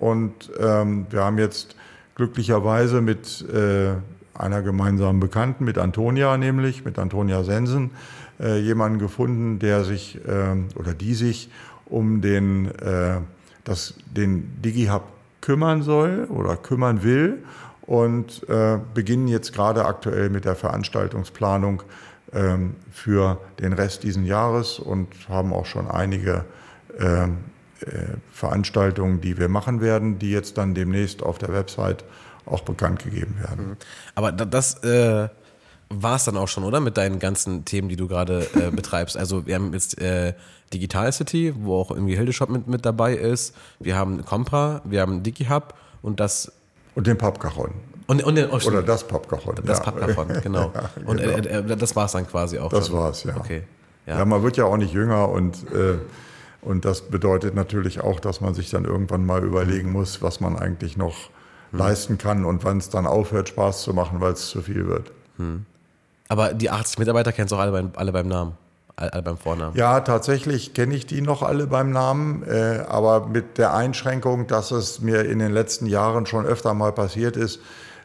[0.00, 1.76] Und ähm, wir haben jetzt
[2.16, 3.92] glücklicherweise mit äh,
[4.34, 7.92] einer gemeinsamen Bekannten, mit Antonia nämlich, mit Antonia Sensen,
[8.42, 11.50] äh, jemanden gefunden, der sich äh, oder die sich
[11.86, 13.20] um den, äh,
[13.64, 15.04] das, den DigiHub
[15.40, 17.44] kümmern soll oder kümmern will
[17.82, 21.82] und äh, beginnen jetzt gerade aktuell mit der Veranstaltungsplanung
[22.32, 26.44] ähm, für den Rest dieses Jahres und haben auch schon einige
[26.98, 27.38] ähm,
[27.80, 32.04] äh, Veranstaltungen, die wir machen werden, die jetzt dann demnächst auf der Website
[32.46, 33.76] auch bekannt gegeben werden.
[34.14, 35.28] Aber das äh,
[36.00, 36.80] war es dann auch schon, oder?
[36.80, 39.16] Mit deinen ganzen Themen, die du gerade äh, betreibst.
[39.16, 40.34] Also wir haben jetzt äh,
[40.72, 43.54] Digital City, wo auch irgendwie Hildeshop mit, mit dabei ist.
[43.78, 46.50] Wir haben Compra, wir haben DigiHub und das...
[46.94, 47.72] Und den Pappkachon.
[48.06, 49.54] Und, und den, oh, Oder das Pappkachon.
[49.64, 49.84] Das ja.
[49.84, 50.72] Pappkachon, genau.
[50.74, 51.10] ja, genau.
[51.10, 53.36] Und äh, äh, das war es dann quasi auch Das war es, ja.
[53.36, 53.62] Okay.
[54.06, 54.18] Ja.
[54.18, 54.24] ja.
[54.24, 55.98] man wird ja auch nicht jünger und, äh,
[56.60, 60.58] und das bedeutet natürlich auch, dass man sich dann irgendwann mal überlegen muss, was man
[60.58, 61.30] eigentlich noch
[61.70, 61.78] hm.
[61.78, 65.12] leisten kann und wann es dann aufhört, Spaß zu machen, weil es zu viel wird.
[65.38, 65.64] Hm.
[66.32, 68.54] Aber die 80 Mitarbeiter kennst du auch alle beim, alle beim Namen,
[68.96, 69.76] alle beim Vornamen.
[69.76, 74.70] Ja, tatsächlich kenne ich die noch alle beim Namen, äh, aber mit der Einschränkung, dass
[74.70, 77.60] es mir in den letzten Jahren schon öfter mal passiert ist,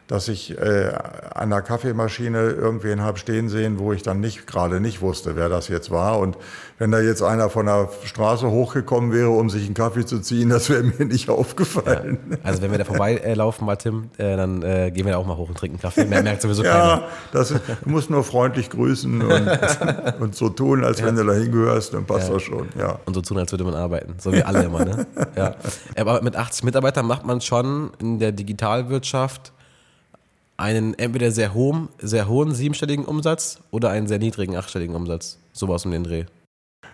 [0.08, 0.90] dass ich äh,
[1.34, 5.50] an der Kaffeemaschine irgendwen habe stehen sehen, wo ich dann nicht gerade nicht wusste, wer
[5.50, 6.18] das jetzt war.
[6.18, 6.38] Und
[6.78, 10.48] wenn da jetzt einer von der Straße hochgekommen wäre, um sich einen Kaffee zu ziehen,
[10.48, 12.18] das wäre mir nicht aufgefallen.
[12.30, 12.36] Ja.
[12.42, 15.36] Also wenn wir da vorbeilaufen, mal Tim, äh, dann äh, gehen wir da auch mal
[15.36, 16.06] hoch und trinken Kaffee.
[16.06, 17.08] Mehr merkt sowieso ja, keiner.
[17.32, 19.50] Das ist, du musst nur freundlich grüßen und,
[20.20, 21.06] und so tun, als ja.
[21.06, 22.68] wenn du da hingehörst, dann passt das schon.
[22.78, 22.98] Ja.
[23.04, 24.14] Und so tun, als würde man arbeiten.
[24.18, 24.84] So wie alle immer.
[24.84, 25.06] Ne?
[25.36, 25.54] Ja.
[25.96, 29.52] Aber mit 80 Mitarbeitern macht man schon in der Digitalwirtschaft
[30.58, 35.38] einen entweder sehr hohen, sehr hohen siebenstelligen Umsatz oder einen sehr niedrigen achtstelligen Umsatz.
[35.52, 36.24] Sowas um den Dreh.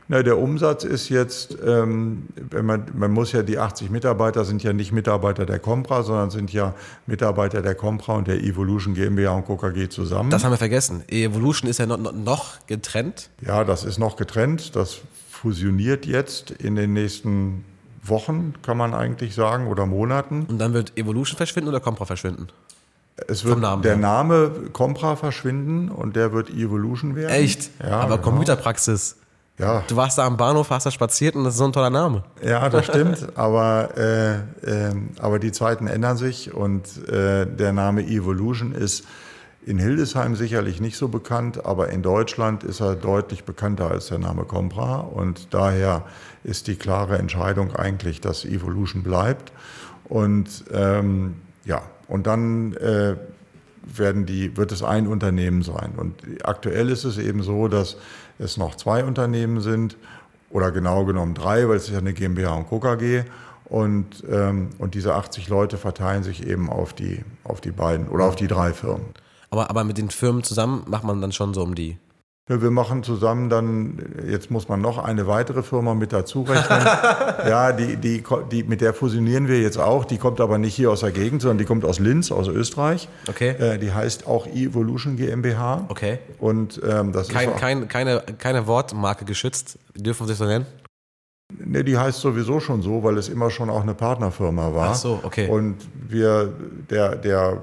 [0.06, 4.62] Na, der Umsatz ist jetzt, ähm, wenn man, man muss ja, die 80 Mitarbeiter sind
[4.62, 6.74] ja nicht Mitarbeiter der Compra, sondern sind ja
[7.06, 10.28] Mitarbeiter der Compra und der Evolution GmbH und KKG zusammen.
[10.28, 11.04] Das haben wir vergessen.
[11.08, 13.30] Evolution ist ja noch, noch getrennt.
[13.40, 14.76] Ja, das ist noch getrennt.
[14.76, 14.98] Das
[15.30, 17.64] fusioniert jetzt in den nächsten
[18.02, 20.44] Wochen, kann man eigentlich sagen, oder Monaten.
[20.50, 22.48] Und dann wird Evolution verschwinden oder Compra verschwinden?
[23.28, 23.98] Es wird Namen, der ja.
[23.98, 27.30] Name Compra verschwinden und der wird Evolution werden.
[27.30, 27.70] Echt?
[27.80, 28.30] Ja, Aber genau.
[28.30, 29.16] Computerpraxis.
[29.58, 29.84] Ja.
[29.86, 32.24] Du warst da am Bahnhof, hast da spaziert und das ist so ein toller Name.
[32.42, 33.36] Ja, das stimmt.
[33.36, 34.34] aber, äh,
[34.68, 39.04] äh, aber die Zeiten ändern sich und äh, der Name Evolution ist
[39.64, 44.18] in Hildesheim sicherlich nicht so bekannt, aber in Deutschland ist er deutlich bekannter als der
[44.18, 46.02] Name Compra und daher
[46.42, 49.52] ist die klare Entscheidung eigentlich, dass Evolution bleibt.
[50.04, 53.16] Und ähm, ja, und dann äh,
[53.86, 55.92] werden die, wird es ein Unternehmen sein.
[55.96, 57.96] Und aktuell ist es eben so, dass
[58.38, 59.96] es noch zwei Unternehmen sind
[60.50, 63.24] oder genau genommen drei, weil es ist ja eine GmbH und KKG.
[63.66, 68.24] Und, ähm, und diese 80 Leute verteilen sich eben auf die, auf die beiden oder
[68.24, 69.06] auf die drei Firmen.
[69.50, 71.98] Aber, aber mit den Firmen zusammen macht man dann schon so um die
[72.46, 76.84] wir machen zusammen dann, jetzt muss man noch eine weitere Firma mit dazu rechnen.
[77.48, 78.22] ja, die, die,
[78.52, 80.04] die, mit der fusionieren wir jetzt auch.
[80.04, 83.08] Die kommt aber nicht hier aus der Gegend, sondern die kommt aus Linz, aus Österreich.
[83.28, 83.50] Okay.
[83.50, 85.86] Äh, die heißt auch Evolution GmbH.
[85.88, 86.18] Okay.
[86.38, 89.78] Und ähm, das kein, ist auch, kein, keine, keine Wortmarke geschützt.
[89.96, 90.66] Dürfen sich so nennen?
[91.56, 94.90] Ne, die heißt sowieso schon so, weil es immer schon auch eine Partnerfirma war.
[94.90, 95.48] Ach so, okay.
[95.48, 95.76] Und
[96.08, 96.52] wir,
[96.90, 97.62] der, der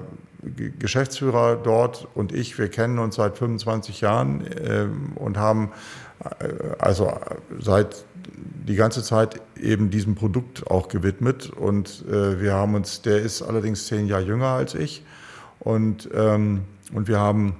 [0.78, 5.70] Geschäftsführer dort und ich, wir kennen uns seit 25 Jahren äh, und haben
[6.40, 7.12] äh, also
[7.60, 8.04] seit
[8.66, 11.50] die ganze Zeit eben diesem Produkt auch gewidmet.
[11.50, 15.04] Und äh, wir haben uns, der ist allerdings zehn Jahre jünger als ich.
[15.60, 16.62] Und, ähm,
[16.92, 17.56] und wir haben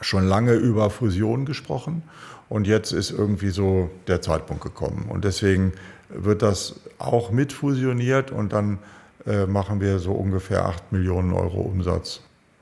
[0.00, 2.02] schon lange über Fusion gesprochen.
[2.48, 5.06] Und jetzt ist irgendwie so der Zeitpunkt gekommen.
[5.08, 5.72] Und deswegen
[6.08, 8.78] wird das auch mit fusioniert und dann
[9.26, 12.20] äh, machen wir so ungefähr 8 Millionen Euro Umsatz.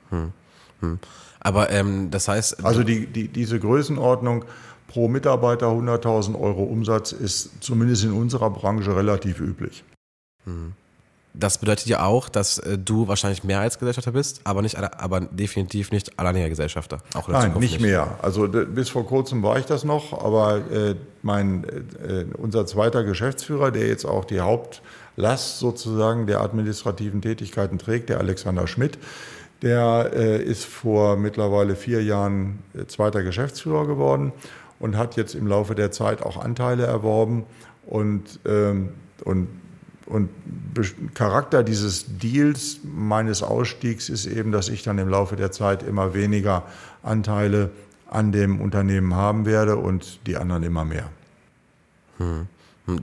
[0.09, 0.31] Hm.
[0.81, 0.99] Hm.
[1.39, 2.63] Aber ähm, das heißt.
[2.63, 4.45] Also die, die, diese Größenordnung
[4.87, 9.83] pro Mitarbeiter 100.000 Euro Umsatz ist zumindest in unserer Branche relativ üblich.
[10.45, 10.73] Hm.
[11.33, 15.21] Das bedeutet ja auch, dass äh, du wahrscheinlich mehr als Gesellschafter bist, aber nicht, aber
[15.21, 16.97] definitiv nicht alleiniger Gesellschafter.
[17.13, 18.19] Auch in Nein, nicht, nicht, mehr.
[18.21, 23.71] Also bis vor kurzem war ich das noch, aber äh, mein, äh, unser zweiter Geschäftsführer,
[23.71, 24.41] der jetzt auch die
[25.11, 28.97] Hauptlast sozusagen der administrativen Tätigkeiten trägt, der Alexander Schmidt,
[29.61, 34.31] der äh, ist vor mittlerweile vier Jahren äh, zweiter Geschäftsführer geworden
[34.79, 37.43] und hat jetzt im Laufe der Zeit auch Anteile erworben
[37.85, 38.89] und, ähm,
[39.23, 39.47] und
[40.07, 40.29] und
[41.13, 46.13] Charakter dieses Deals meines Ausstiegs ist eben, dass ich dann im Laufe der Zeit immer
[46.13, 46.63] weniger
[47.01, 47.69] Anteile
[48.09, 51.09] an dem Unternehmen haben werde und die anderen immer mehr.
[52.17, 52.47] Hm.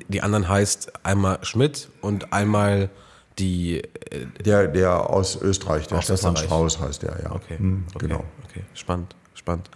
[0.08, 2.90] Die anderen heißt einmal Schmidt und einmal
[3.38, 3.78] die.
[4.10, 6.46] Äh der, der aus Österreich, der Stefan Österreich.
[6.46, 7.32] Strauß heißt der, ja.
[7.32, 7.58] Okay.
[7.58, 8.06] Hm, okay.
[8.06, 8.24] Genau.
[8.48, 9.70] Okay, spannend, spannend.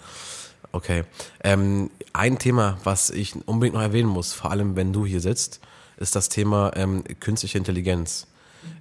[0.73, 1.05] Okay.
[1.45, 5.61] Ähm, ein Thema, was ich unbedingt noch erwähnen muss, vor allem wenn du hier sitzt,
[5.99, 8.27] ist das Thema ähm, künstliche Intelligenz.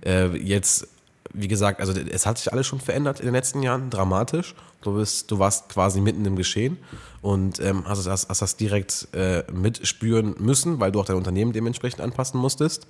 [0.05, 0.87] Äh, jetzt,
[1.33, 4.55] wie gesagt, also es hat sich alles schon verändert in den letzten Jahren, dramatisch.
[4.81, 6.77] Du, bist, du warst quasi mitten im Geschehen
[7.21, 11.53] und ähm, hast, hast, hast das direkt äh, mitspüren müssen, weil du auch dein Unternehmen
[11.53, 12.87] dementsprechend anpassen musstest.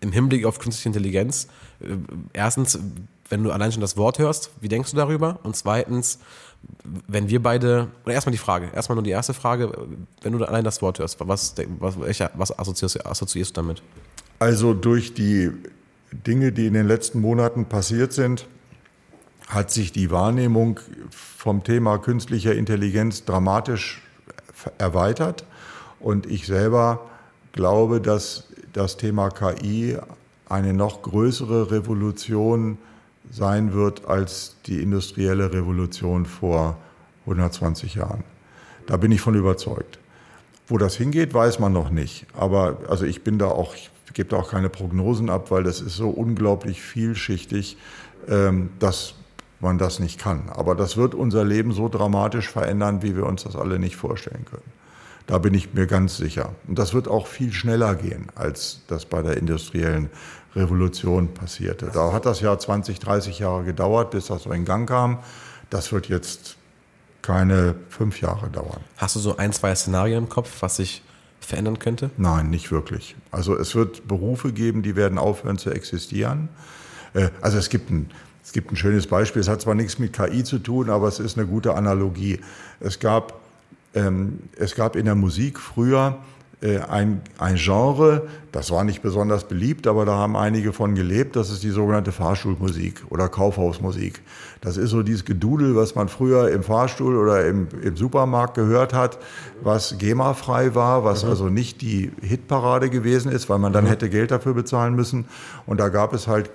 [0.00, 1.46] Im Hinblick auf künstliche Intelligenz,
[1.80, 1.96] äh,
[2.32, 2.78] erstens,
[3.28, 5.38] wenn du allein schon das Wort hörst, wie denkst du darüber?
[5.44, 6.18] Und zweitens,
[7.06, 9.72] wenn wir beide, oder erstmal die Frage, erstmal nur die erste Frage,
[10.22, 13.82] wenn du allein das Wort hörst, was, was, was assoziierst, assoziierst du damit?
[14.40, 15.52] Also durch die
[16.26, 18.46] Dinge, die in den letzten Monaten passiert sind,
[19.48, 24.02] hat sich die Wahrnehmung vom Thema künstlicher Intelligenz dramatisch
[24.78, 25.44] erweitert.
[26.00, 27.10] Und ich selber
[27.52, 29.98] glaube, dass das Thema KI
[30.48, 32.78] eine noch größere Revolution
[33.30, 36.76] sein wird als die industrielle Revolution vor
[37.22, 38.24] 120 Jahren.
[38.86, 39.98] Da bin ich von überzeugt.
[40.66, 42.26] Wo das hingeht, weiß man noch nicht.
[42.34, 43.74] Aber also ich bin da auch,
[44.14, 47.76] gebe auch keine Prognosen ab, weil das ist so unglaublich vielschichtig,
[48.28, 49.14] ähm, dass
[49.60, 50.48] man das nicht kann.
[50.48, 54.44] Aber das wird unser Leben so dramatisch verändern, wie wir uns das alle nicht vorstellen
[54.44, 54.72] können.
[55.26, 56.50] Da bin ich mir ganz sicher.
[56.68, 60.10] Und das wird auch viel schneller gehen, als das bei der industriellen
[60.54, 61.90] Revolution passierte.
[61.92, 65.18] Da hat das ja 20, 30 Jahre gedauert, bis das so in Gang kam.
[65.70, 66.56] Das wird jetzt
[67.22, 68.80] keine fünf Jahre dauern.
[68.98, 71.02] Hast du so ein, zwei Szenarien im Kopf, was sich
[71.44, 72.10] verändern könnte?
[72.16, 73.16] Nein, nicht wirklich.
[73.30, 76.48] Also es wird Berufe geben, die werden aufhören zu existieren.
[77.14, 78.10] Äh, also es gibt ein,
[78.42, 81.18] es gibt ein schönes Beispiel, es hat zwar nichts mit KI zu tun, aber es
[81.18, 82.40] ist eine gute Analogie.
[82.80, 83.40] Es gab,
[83.94, 86.18] ähm, es gab in der Musik früher
[86.64, 91.50] ein, ein Genre, das war nicht besonders beliebt, aber da haben einige von gelebt, das
[91.50, 94.22] ist die sogenannte Fahrstuhlmusik oder Kaufhausmusik.
[94.62, 98.94] Das ist so dieses Gedudel, was man früher im Fahrstuhl oder im, im Supermarkt gehört
[98.94, 99.18] hat,
[99.62, 101.30] was GEMA-frei war, was mhm.
[101.30, 103.88] also nicht die Hitparade gewesen ist, weil man dann mhm.
[103.88, 105.26] hätte Geld dafür bezahlen müssen.
[105.66, 106.50] Und da gab es halt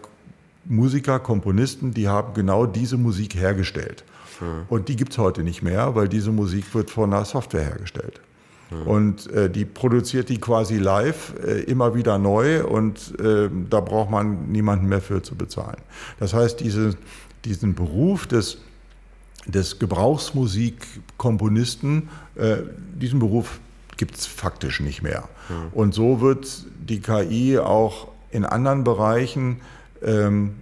[0.65, 4.03] Musiker, Komponisten, die haben genau diese Musik hergestellt.
[4.41, 4.45] Mhm.
[4.69, 8.21] Und die gibt es heute nicht mehr, weil diese Musik wird von einer Software hergestellt.
[8.69, 8.87] Mhm.
[8.87, 14.11] Und äh, die produziert die quasi live, äh, immer wieder neu und äh, da braucht
[14.11, 15.81] man niemanden mehr für zu bezahlen.
[16.19, 16.95] Das heißt, diese,
[17.45, 18.57] diesen Beruf des,
[19.45, 22.57] des Gebrauchsmusikkomponisten, äh,
[22.95, 23.61] diesen Beruf
[23.97, 25.27] gibt es faktisch nicht mehr.
[25.49, 25.73] Mhm.
[25.73, 29.61] Und so wird die KI auch in anderen Bereichen
[30.01, 30.55] ähm,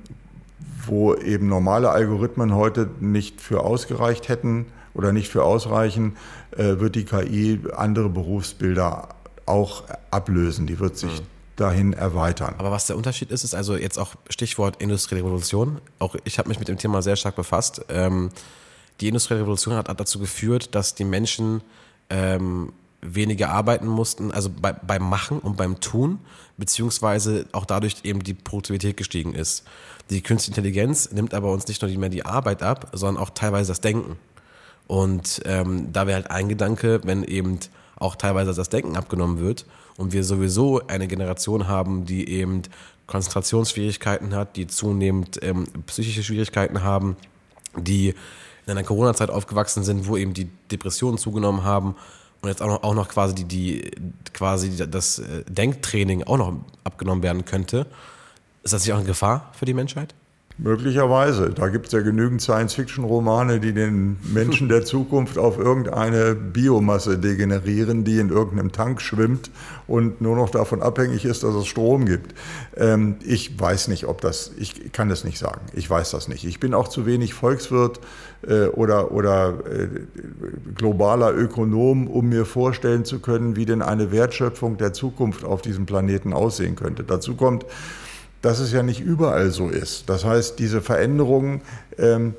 [0.86, 4.68] wo eben normale Algorithmen heute nicht für ausgereicht hätten,
[4.98, 6.18] oder nicht für ausreichen,
[6.52, 9.10] äh, wird die KI andere Berufsbilder
[9.46, 10.68] auch ablösen.
[10.68, 11.26] Die wird sich mhm.
[11.56, 12.56] dahin erweitern.
[12.58, 15.80] Aber was der Unterschied ist, ist also jetzt auch Stichwort industrielle Revolution.
[16.00, 17.86] Auch ich habe mich mit dem Thema sehr stark befasst.
[17.90, 18.32] Ähm,
[19.00, 21.62] die industrielle Revolution hat, hat, dazu geführt, dass die Menschen
[22.10, 26.18] ähm, weniger arbeiten mussten, also bei, beim Machen und beim Tun,
[26.58, 29.64] beziehungsweise auch dadurch eben die Produktivität gestiegen ist.
[30.10, 33.70] Die künstliche Intelligenz nimmt aber uns nicht nur mehr die Arbeit ab, sondern auch teilweise
[33.70, 34.18] das Denken.
[34.88, 37.60] Und ähm, da wäre halt ein Gedanke, wenn eben
[37.98, 39.66] auch teilweise das Denken abgenommen wird
[39.98, 42.62] und wir sowieso eine Generation haben, die eben
[43.08, 47.18] Konzentrationsschwierigkeiten hat, die zunehmend ähm, psychische Schwierigkeiten haben,
[47.76, 48.10] die
[48.66, 51.96] in einer Corona-Zeit aufgewachsen sind, wo eben die Depressionen zugenommen haben
[52.42, 53.92] und jetzt auch noch, auch noch quasi die, die
[54.34, 57.88] quasi das äh, Denktraining auch noch abgenommen werden könnte.
[58.64, 60.14] Ist das nicht auch eine Gefahr für die Menschheit?
[60.60, 61.52] Möglicherweise.
[61.52, 68.04] Da gibt es ja genügend Science-Fiction-Romane, die den Menschen der Zukunft auf irgendeine Biomasse degenerieren,
[68.04, 69.52] die in irgendeinem Tank schwimmt
[69.86, 72.34] und nur noch davon abhängig ist, dass es Strom gibt.
[72.76, 75.62] Ähm, ich weiß nicht, ob das, ich kann das nicht sagen.
[75.74, 76.44] Ich weiß das nicht.
[76.44, 78.00] Ich bin auch zu wenig Volkswirt
[78.48, 79.88] äh, oder, oder äh,
[80.76, 85.86] globaler Ökonom, um mir vorstellen zu können, wie denn eine Wertschöpfung der Zukunft auf diesem
[85.86, 87.04] Planeten aussehen könnte.
[87.04, 87.64] Dazu kommt,
[88.42, 90.10] dass es ja nicht überall so ist.
[90.10, 91.62] Das heißt, diese Veränderungen,
[91.98, 92.36] ähm,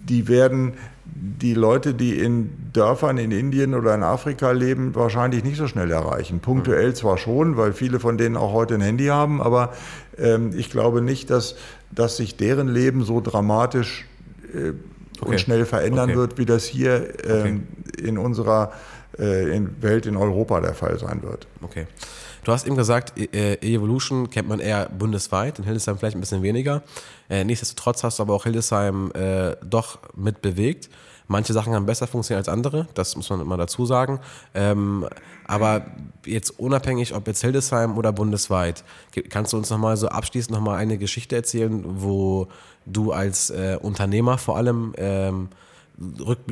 [0.00, 0.74] die werden
[1.14, 5.90] die Leute, die in Dörfern in Indien oder in Afrika leben, wahrscheinlich nicht so schnell
[5.90, 6.40] erreichen.
[6.40, 9.72] Punktuell zwar schon, weil viele von denen auch heute ein Handy haben, aber
[10.18, 11.56] ähm, ich glaube nicht, dass,
[11.90, 14.06] dass sich deren Leben so dramatisch
[14.54, 14.72] äh,
[15.20, 15.30] okay.
[15.32, 16.18] und schnell verändern okay.
[16.18, 18.06] wird, wie das hier ähm, okay.
[18.08, 18.72] in unserer
[19.18, 21.46] äh, in Welt in Europa der Fall sein wird.
[21.62, 21.86] Okay.
[22.44, 26.20] Du hast eben gesagt, e, äh, Evolution kennt man eher bundesweit, in Hildesheim vielleicht ein
[26.20, 26.82] bisschen weniger.
[27.28, 30.88] Äh, nichtsdestotrotz hast du aber auch Hildesheim äh, doch mitbewegt.
[31.28, 34.18] Manche Sachen haben besser funktioniert als andere, das muss man immer dazu sagen.
[34.52, 35.06] Ähm,
[35.46, 35.86] aber
[36.26, 38.82] jetzt unabhängig, ob jetzt Hildesheim oder bundesweit,
[39.28, 42.48] kannst du uns nochmal so abschließend nochmal eine Geschichte erzählen, wo
[42.84, 45.50] du als äh, Unternehmer vor allem ähm,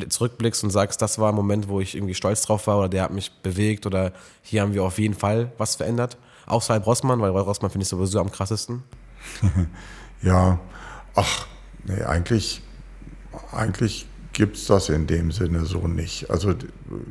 [0.09, 3.05] zurückblickst und sagst, das war ein Moment, wo ich irgendwie stolz drauf war oder der
[3.05, 6.19] hat mich bewegt oder hier haben wir auf jeden Fall was verändert.
[6.47, 8.83] Außerhalb Rossmann, weil Rossmann finde ich sowieso am krassesten.
[10.23, 10.59] ja,
[11.15, 11.47] ach,
[11.85, 12.63] nee, eigentlich,
[13.53, 16.31] eigentlich gibt es das in dem Sinne so nicht.
[16.31, 16.55] Also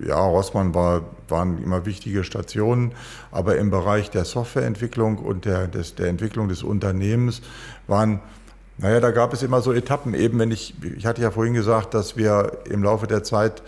[0.07, 2.93] ja, Rossmann war, waren immer wichtige Stationen,
[3.31, 7.41] aber im Bereich der Softwareentwicklung und der, des, der Entwicklung des Unternehmens
[7.87, 8.21] waren
[8.77, 10.13] naja, da gab es immer so Etappen.
[10.13, 13.63] Eben, wenn ich, ich hatte ja vorhin gesagt, dass wir im Laufe der Zeit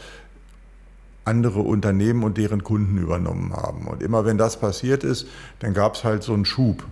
[1.25, 3.87] andere Unternehmen und deren Kunden übernommen haben.
[3.87, 5.27] Und immer wenn das passiert ist,
[5.59, 6.85] dann gab es halt so einen Schub.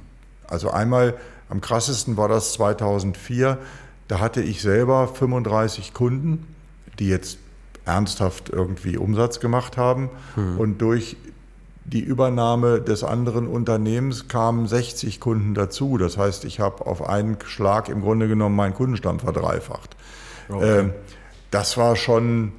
[0.47, 1.15] Also einmal
[1.49, 3.57] am krassesten war das 2004.
[4.07, 6.47] Da hatte ich selber 35 Kunden,
[6.99, 7.38] die jetzt
[7.86, 10.09] ernsthaft irgendwie Umsatz gemacht haben.
[10.36, 10.57] Hm.
[10.57, 11.18] Und durch
[11.88, 15.98] die Übernahme des anderen Unternehmens kamen 60 Kunden dazu.
[15.98, 19.96] Das heißt, ich habe auf einen Schlag im Grunde genommen meinen Kundenstamm verdreifacht.
[20.50, 20.80] Okay.
[20.80, 20.94] Ähm,
[21.50, 22.52] das war schon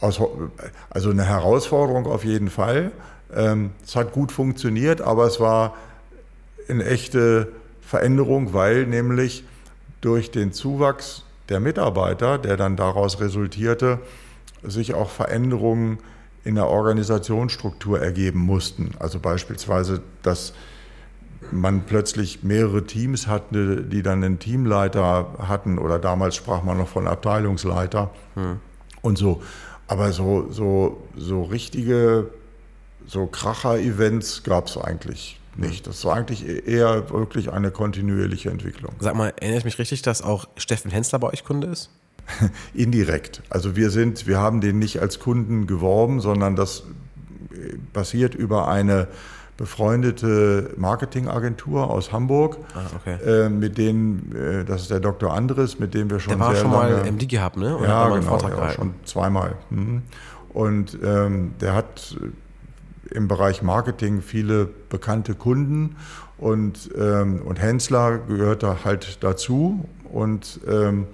[0.00, 2.92] also eine Herausforderung auf jeden Fall.
[3.34, 5.74] Ähm, es hat gut funktioniert, aber es war
[6.68, 7.48] eine echte
[7.80, 9.44] Veränderung, weil nämlich
[10.02, 14.00] durch den Zuwachs der Mitarbeiter, der dann daraus resultierte,
[14.62, 15.98] sich auch Veränderungen
[16.44, 18.92] in der Organisationsstruktur ergeben mussten.
[18.98, 20.52] Also beispielsweise, dass
[21.50, 26.88] man plötzlich mehrere Teams hatte, die dann einen Teamleiter hatten oder damals sprach man noch
[26.88, 28.60] von Abteilungsleiter hm.
[29.02, 29.42] und so.
[29.88, 32.30] Aber so, so, so richtige
[33.06, 35.86] so Kracher-Events gab es eigentlich nicht.
[35.86, 38.94] Das war eigentlich eher wirklich eine kontinuierliche Entwicklung.
[39.00, 41.90] Sag mal, erinnere ich mich richtig, dass auch Steffen Hensler bei euch Kunde ist?
[42.74, 43.42] Indirekt.
[43.50, 46.84] Also wir sind, wir haben den nicht als Kunden geworben, sondern das
[47.92, 49.08] passiert über eine
[49.56, 53.44] befreundete Marketingagentur aus Hamburg, ah, okay.
[53.44, 55.32] äh, mit denen, äh, das ist der Dr.
[55.32, 57.76] Andres, mit dem wir schon der war sehr schon lange, mal MD gehabt, ne?
[57.76, 59.54] Oder ja, genau, ja, schon zweimal.
[59.70, 60.02] Mhm.
[60.52, 62.16] Und ähm, der hat
[63.10, 65.96] im Bereich Marketing viele bekannte Kunden
[66.38, 69.88] und, ähm, und Hensler gehört da halt dazu.
[70.12, 71.06] Und ähm,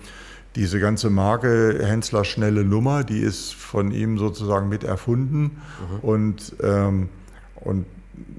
[0.58, 5.42] diese ganze Marke Hensler Schnelle Nummer, die ist von ihm sozusagen mit erfunden.
[5.42, 6.00] Mhm.
[6.02, 7.08] Und, ähm,
[7.54, 7.86] und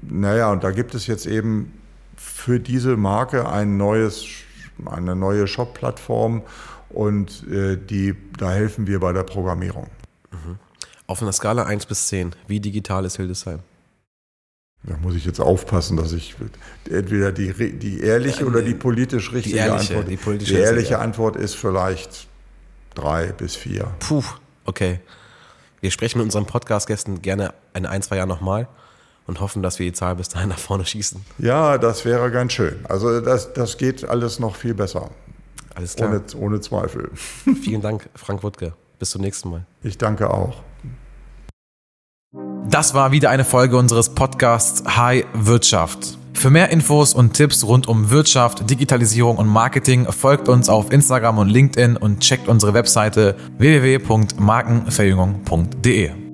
[0.02, 1.72] naja, und da gibt es jetzt eben
[2.16, 4.26] für diese Marke ein neues,
[4.84, 6.42] eine neue Shop-Plattform
[6.90, 9.86] und äh, die, da helfen wir bei der Programmierung.
[10.30, 10.58] Mhm.
[11.06, 13.60] Auf einer Skala 1 bis 10, wie digital ist Hildesheim?
[14.82, 16.36] Da muss ich jetzt aufpassen, dass ich
[16.90, 20.10] entweder die, die ehrliche ja, oder die politisch richtige die ehrliche, Antwort.
[20.10, 20.98] Die, politische die ehrliche ja.
[21.00, 22.26] Antwort ist vielleicht
[22.94, 23.90] drei bis vier.
[23.98, 24.24] Puh,
[24.64, 25.00] okay.
[25.82, 28.68] Wir sprechen mit unseren Podcast-Gästen gerne in ein, zwei Jahren nochmal
[29.26, 31.24] und hoffen, dass wir die Zahl bis dahin nach vorne schießen.
[31.38, 32.76] Ja, das wäre ganz schön.
[32.84, 35.10] Also das, das geht alles noch viel besser.
[35.74, 36.10] Alles klar.
[36.10, 37.10] Ohne, ohne Zweifel.
[37.62, 38.72] Vielen Dank, Frank Wuttke.
[38.98, 39.66] Bis zum nächsten Mal.
[39.82, 40.62] Ich danke auch.
[42.70, 46.16] Das war wieder eine Folge unseres Podcasts High Wirtschaft.
[46.34, 51.38] Für mehr Infos und Tipps rund um Wirtschaft, Digitalisierung und Marketing folgt uns auf Instagram
[51.38, 56.29] und LinkedIn und checkt unsere Webseite www.markenverjüngung.de.